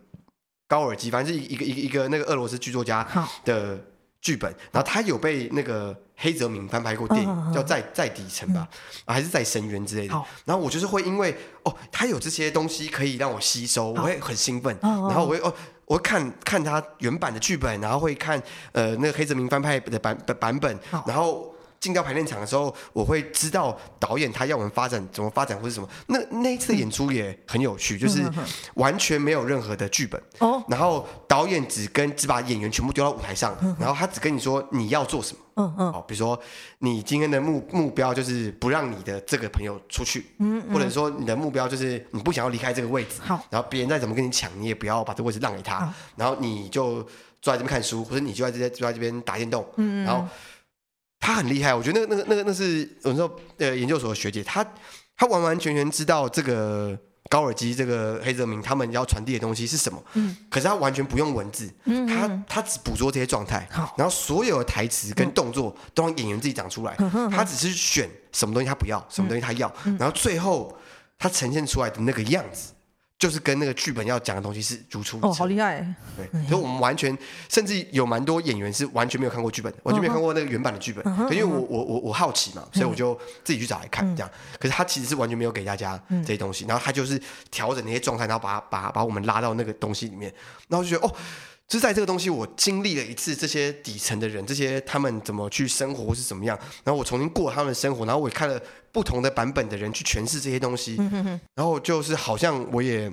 [0.66, 3.06] 高尔基，反正是一个一个一个那个俄罗斯剧作家
[3.44, 3.78] 的
[4.20, 5.96] 剧本，然后他有被那个。
[6.22, 8.68] 黑泽明翻拍过电影，叫在在底层吧，
[9.06, 10.12] 还是在深渊之类的。
[10.44, 14.78] 然后我就是会因为哦，他有这些东西可以让我吸收，我会很兴奋。
[14.82, 15.50] 然后我会哦，
[15.86, 18.38] 我会看看他原版的剧本，然后会看
[18.72, 21.54] 呃那个黑泽明翻拍的版的版本，然后。
[21.80, 25.88] 进到排练场的时候，我会知道导演他要我们发展怎么发展或是什么。
[26.08, 28.22] 那那一次的演出也很有趣，就是
[28.74, 30.22] 完全没有任何的剧本，
[30.68, 35.40] 然后导演只跟只把演员全部丢到舞台上，然后他只跟你说你要做什么。
[35.56, 35.92] 嗯嗯。
[35.92, 36.38] 好，比如说
[36.80, 43.20] 你今天的目目标就是不让你的这个朋友出去，嗯，或者说你的目标就是你不想要离开这个位置。
[43.20, 45.90] 好，然后别人再怎么跟你抢，你也不要把这个位置让给他。
[46.16, 46.96] 然后你就
[47.40, 49.66] 坐在这边看书，或者你就在这边坐在这边打电动。
[49.76, 50.28] 嗯，然后。
[51.20, 54.66] 他很厉害，我觉得那个、那个、那个、那是有时候呃研究所的学姐，她
[55.16, 56.98] 她完完全全知道这个
[57.28, 60.02] 高尔基、这个黑泽明他们要传递的东西是什么。
[60.14, 60.36] 嗯。
[60.48, 66.96] 可是他完全不用文字，嗯，他他只捕捉这些状态，好，然后所有的台词跟动作都让演员自己讲出来。
[67.30, 70.76] 他只是选什么东西他不要，什么东西他要，然后最后
[71.18, 72.72] 他呈现出来的那个样子。
[73.20, 75.28] 就是跟那个剧本要讲的东西是如出一辙。
[75.28, 75.86] 哦，好厉害！
[76.16, 77.16] 对，所以我们完全，
[77.50, 81.04] 甚至有蛮多演员是完全没有看过剧本，完全没有看过那个原版的剧本。
[81.30, 83.14] 因为我我我我好奇嘛，所以我就
[83.44, 84.30] 自己去找来看这样。
[84.58, 90.32] 可是他其实是完全没有给大家这些东西，然后他就是调整那些状态，然后把把把我们拉到那个东西里面，
[90.68, 91.14] 然后就觉得哦。
[91.70, 98.60] 就是在这个东西，我经历了一次这些底层的人，这些他们怎么去生活或是怎么样，然后我重新过他们的生活，然后我也看了
[98.90, 100.96] 不同的版本的人去诠释这些东西，
[101.54, 103.08] 然后就是好像我也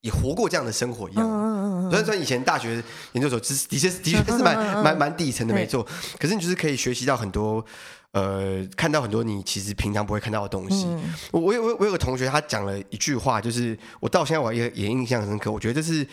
[0.00, 1.88] 也活过这样的生活一样。
[1.90, 2.82] 虽然说以前大学
[3.12, 5.86] 研究所，其实的确的确是蛮蛮蛮底层的，没错。
[6.18, 7.64] 可是你就是可以学习到很多，
[8.10, 10.88] 呃，看到很多你其实平常不会看到的东西。
[11.30, 15.52] 我我有我我有个同学，他讲了一句话，就是我到现在我也也印象深刻。
[15.52, 16.04] 我觉得这是。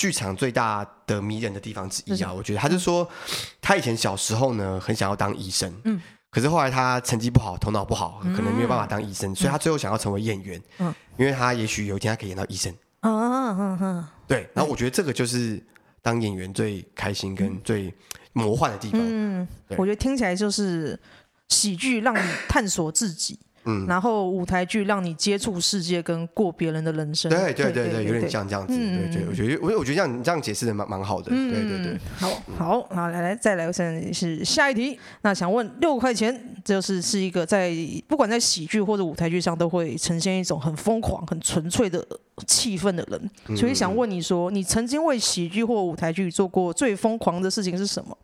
[0.00, 3.06] 剧场最大的迷人的地方之一啊，我觉得他就说，
[3.60, 10.58] 他以前小时候呢，很想要当医生，嗯，可是后来他成绩不好，头脑不好，可能没有办法当医生，嗯、所以他最后想要成为演员。
[10.78, 12.74] 嗯，因为他也许有一天他可以演到医生。
[13.00, 14.12] 啊啊啊！
[14.26, 15.62] 对，然后我觉得这个就是
[16.00, 17.92] 当演员最开心跟最
[18.32, 18.98] 魔幻的地方。
[19.04, 19.46] 嗯，
[19.76, 20.98] 我觉得听起来就是
[21.48, 23.38] 喜剧让你探索自己。
[23.64, 37.74] 嗯，然后舞台剧让你接触世界跟过别人的人生，对对对对，有点像这样子，对对，我觉得我我觉得这样你这样解释的蛮蛮好的，对对对，好好好，来来再来，我现是下一题，那想问六块钱就是是一个在
[38.08, 42.02] 不管在喜剧或者舞台剧上都会呈现一种很疯狂、很纯粹的
[42.46, 48.16] 气氛的人，所以想问你说，你曾经为喜剧或舞台剧做过最疯狂的事情是什么？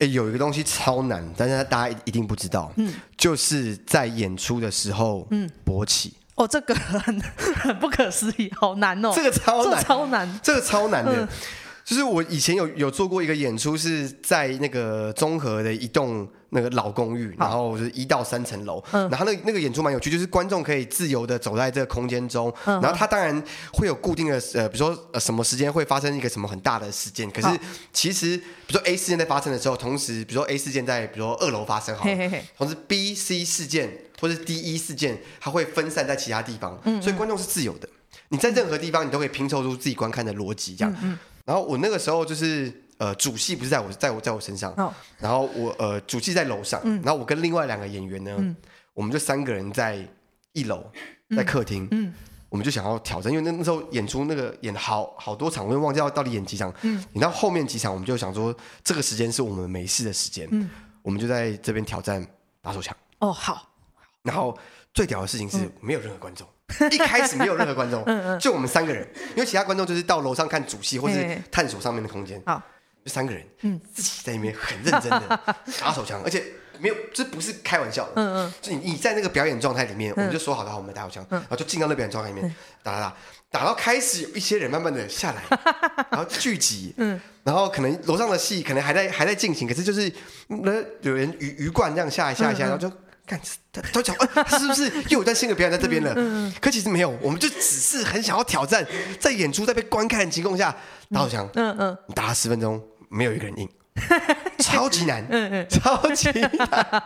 [0.00, 6.12] 哎，有一个东西超难，但是大家一定不知道，嗯，就是在演出的时候，嗯，勃起。
[6.34, 7.20] 哦，这个很
[7.54, 11.24] 很不可思议，好难哦，这个超难，超难，这个超难的。
[11.24, 11.28] 嗯
[11.84, 27.60] 就是我以前有有做过一个演出，是在那个综合的一栋那个老公寓，然后是一到三层楼，然后那那个演出蛮有趣，就是观众可以自由的走在这个空间中，然后他当然会有固定的呃，比如说呃什么时间会发生一个什么很大的事件，可是
[27.92, 32.04] 其实比如说 A 事件在发生的时候，同时比如说 A 事件在比如说二楼发生好，
[32.58, 37.88] 同时 B、C 事件或是 D、E 事件，它会分散在其他地方，所以观众是自由的，
[38.28, 41.18] 你在任何地方你都可以拼凑出自己观看的逻辑，这样。
[41.50, 48.54] 然后我那个时候就是呃主戏不是在我在我在我身上，哦、然后我呃主戏在楼上，嗯、然后我跟另外两个演员呢，嗯、
[48.94, 49.98] 我们就三个人在
[50.52, 50.88] 一楼
[51.36, 52.14] 在客厅，
[52.50, 60.70] 我们就想要挑战，因为那那时候演出那个演好好多场，我就忘记要到底演几场，嗯，演到后面几场我们就想说这个时间是我们没事的时间，嗯，
[61.02, 62.24] 我们就在这边挑战
[62.62, 63.68] 打手枪，哦好，
[64.22, 64.56] 然后
[64.94, 66.46] 最屌的事情是没有任何观众。
[66.90, 68.04] 一开始没有任何观众，
[68.38, 72.40] 就我们三个人，因为其他观众就是到楼上看主戏或是探索上面的空间。
[72.46, 72.60] 好，
[73.04, 73.44] 就三个人，
[73.92, 75.40] 自己在里面很认真的
[75.80, 76.44] 打手枪，而且
[76.78, 78.12] 没有，这不是开玩笑的。
[78.16, 83.16] 嗯嗯，就你你在那个表演状态里面，我们就说好了，我们打手枪，然后就进到那表演状态里面打打打，
[83.50, 85.42] 打到开始有一些人慢慢的下来，
[86.10, 90.12] 然后聚集，嗯，然后可能楼上的戏可能还在还在进行，可是就是
[90.48, 92.90] 那有人鱼鱼贯这样下一下一下来，然后就。
[93.30, 93.40] 看，
[93.72, 96.12] 他他讲，呃，是不是又有段新的表演在这边了？
[96.16, 98.84] 嗯嗯、可其实没有，我们就只是很想要挑战，
[99.20, 100.74] 在演出在被观看的情况下
[101.10, 101.48] 打手枪。
[101.54, 103.68] 嗯嗯，你打了十分钟，没有一个人应，
[104.58, 106.50] 超级难，嗯嗯，超级难。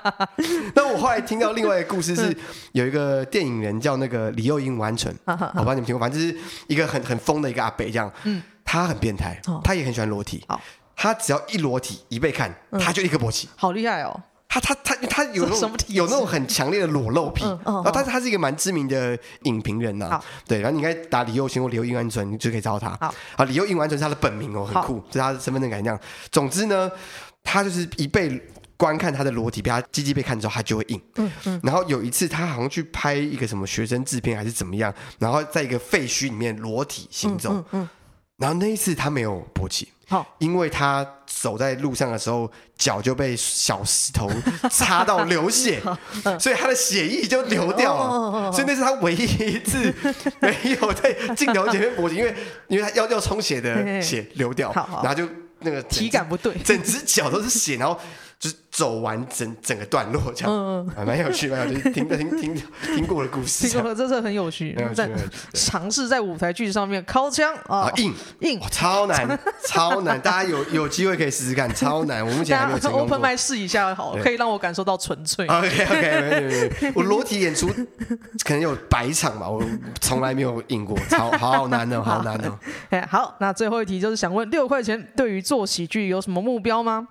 [0.75, 2.35] 那我后来听到另外一个故事是，
[2.73, 6.35] 有一个电影人叫那个李幼英完成，我不知道你们听过，反正就是
[6.67, 8.11] 一个很很疯的一个阿北这样。
[8.25, 10.45] 嗯，他很变态，他也很喜欢裸体。
[10.97, 13.49] 他只要一裸体一被看，他就立刻勃起。
[13.57, 14.23] 好厉害哦！
[14.61, 23.13] 他他他他有那种有那种很强烈的裸露癖，然后他他是一个蛮知名的影评人呐，对，然后你应该打李幼星或李幼英完纯，你就可以找到他。
[23.37, 25.99] 好，李幼英完纯是他的本名哦，很酷，就是他的身份证改这样。
[26.31, 26.91] 总之呢，
[27.43, 28.41] 他就是一被
[28.77, 31.01] 观看他的裸体，被他鸡鸡被看之后，他就会硬。
[31.17, 31.61] 嗯嗯。
[31.63, 37.53] 然后有一次，他好像去拍一个什么学生制片还是怎么样，然后在一个废墟里面裸体行走。
[37.53, 37.89] 嗯嗯。
[38.37, 39.89] 然后那一次他没有勃起。
[40.07, 41.07] 好，因为他
[41.45, 44.31] 走在路上的时候，脚就被小石头
[44.71, 45.79] 擦到流血，
[46.41, 48.51] 所以他的血液就流掉了。
[48.51, 49.93] 所以那是他唯一一次
[50.41, 52.35] 没有在镜头前面搏击，因为
[52.69, 54.73] 因为他要要充血的血流掉，
[55.03, 55.29] 然后就
[55.59, 58.01] 那个体感不对，整只脚都是血，然后。
[58.45, 62.63] 就是走完整整个段落这样，嗯，蛮有趣，蛮有趣，听听听
[62.95, 64.77] 听过的故事，听过的， 真是很有趣。
[64.95, 65.09] 在
[65.55, 70.21] 尝试在舞台剧上面敲枪啊，硬硬，超难， 超难。
[70.21, 72.23] 大家有有机会可以试试看，超难。
[72.23, 73.01] 我目前还没有成功。
[73.01, 75.47] Open mic 试一下好，可以让我感受到纯粹。
[75.47, 77.69] OK OK，我裸体演出
[78.45, 79.65] 可能有百场吧，我
[80.03, 82.59] 从来没有硬过，超好难哦，好难哦。
[82.91, 87.09] 哎，好，那最后一题就是想问，六块钱对于做喜剧有什么目标吗？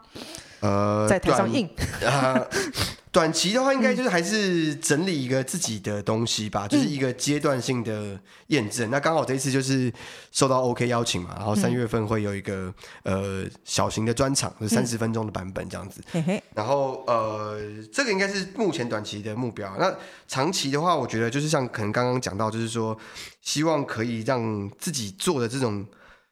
[0.63, 1.69] 呃，在台上硬。
[2.01, 2.47] 呃，
[3.11, 8.87] 短期的话，应该就是还是整理一个自己的东西吧，嗯、就是一个阶段性的验证。
[8.87, 9.91] 嗯、那刚好这一次就是
[10.31, 16.01] 受到 OK 邀请嘛，然后三月份会有一个、嗯、呃小型的专场，就是三十分钟的版本这样子。
[16.13, 17.59] 嗯、然后呃，
[17.91, 19.75] 这个应该是目前短期的目标。
[19.77, 19.93] 那
[20.29, 22.97] 长期的话，我觉得就是像可能刚刚讲到，就是说
[23.41, 25.85] 希望可以让自己做的这种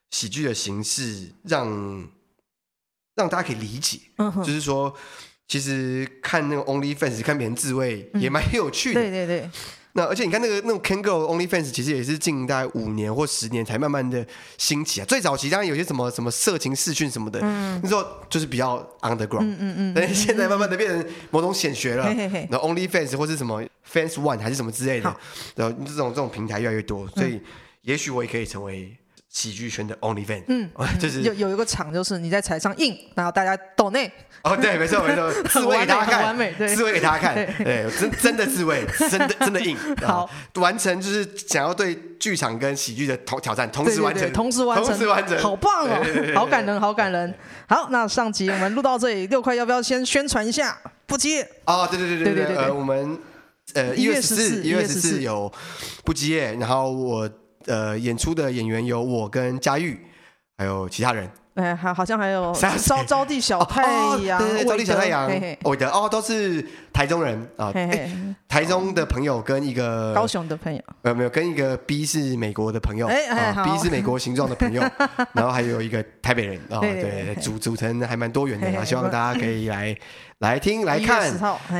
[0.09, 2.07] 喜剧的形式让。
[3.21, 4.93] 让大家可以理解，嗯、就是说，
[5.47, 8.99] 其实看那个 OnlyFans 看别人自慰也蛮有趣的。
[8.99, 9.49] 嗯、对对对。
[9.93, 14.25] 那而且你看那个那种 Kangol OnlyFans，其实也是近大概五年或十年才慢慢的
[14.57, 15.05] 兴起啊。
[15.05, 19.41] 最早期当然有些什么什么色情视讯什么的，嗯、那时候就是比较 underground。
[19.41, 19.93] 嗯嗯嗯。
[19.93, 22.05] 但是现在慢慢的变成某种显学了。
[22.49, 23.61] 然后 OnlyFans 或是什么
[23.91, 25.13] Fans One 还是什么之类的，
[25.55, 27.41] 然后这种这种平台越来越多，所以
[27.81, 28.97] 也许我也可以成为。
[29.31, 30.69] 喜剧圈的 OnlyFans，嗯，
[30.99, 34.11] 就是有有一个场，就是你在台上硬，然后大家抖内。
[34.43, 39.77] 哦，对，没错没错， 自慰给大家看，完美，对自慰给大家看，对，真真的自慰， 真的真的硬。
[40.03, 46.03] 好，完成就是想要对剧场跟喜剧的同挑战，同时完成，同时完成，同时完成，好棒哦，
[46.35, 47.33] 好感人，好感人。
[47.69, 50.77] 好，那上集我们录到这里，六块要不要先宣传一下？
[51.05, 51.47] 不接。
[51.65, 53.17] 哦，对对对对对对，呃，我们
[53.75, 55.49] 呃一月十四，一月十四有
[56.03, 57.29] 不羁夜，然后我。
[57.67, 59.99] 呃，演出的演员有我跟佳玉，
[60.57, 61.29] 还有其他人。
[61.55, 63.83] 哎，还好像还有招招娣小太
[64.23, 65.29] 阳，对对，招娣小太阳，
[65.63, 67.73] 我的哦，都是台中人啊。
[68.47, 74.81] 台中的朋友跟一个高雄的朋友，没有没有，跟一个 B 是美国的朋友，哎，B 是美国形状的朋友，
[75.35, 79.93] 然后还有一个台北人啊，对，组组成还蛮多元的啊，希望大家可以来
[80.39, 81.29] 来听来看。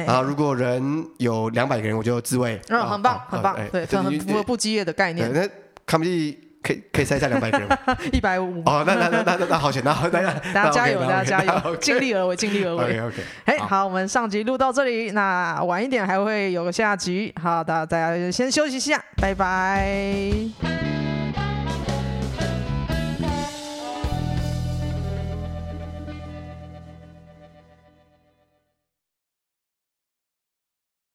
[0.06, 2.60] 啊如果人有两百个人，我就自慰。
[2.68, 5.50] 嗯，很棒很棒，对，很符合不激烈的概念。
[5.92, 7.68] 卡米地可以可以塞下两百个人，
[8.14, 8.62] 一百五。
[8.66, 12.84] 哦，那那那那那好险，那 大家大家加油，大家加油，尽力而为， 尽力而为。
[12.86, 20.91] OK OK，哎，好，我们上集录到这里，那晚一点还会有个下集，好，大家大家先休息一下，拜拜。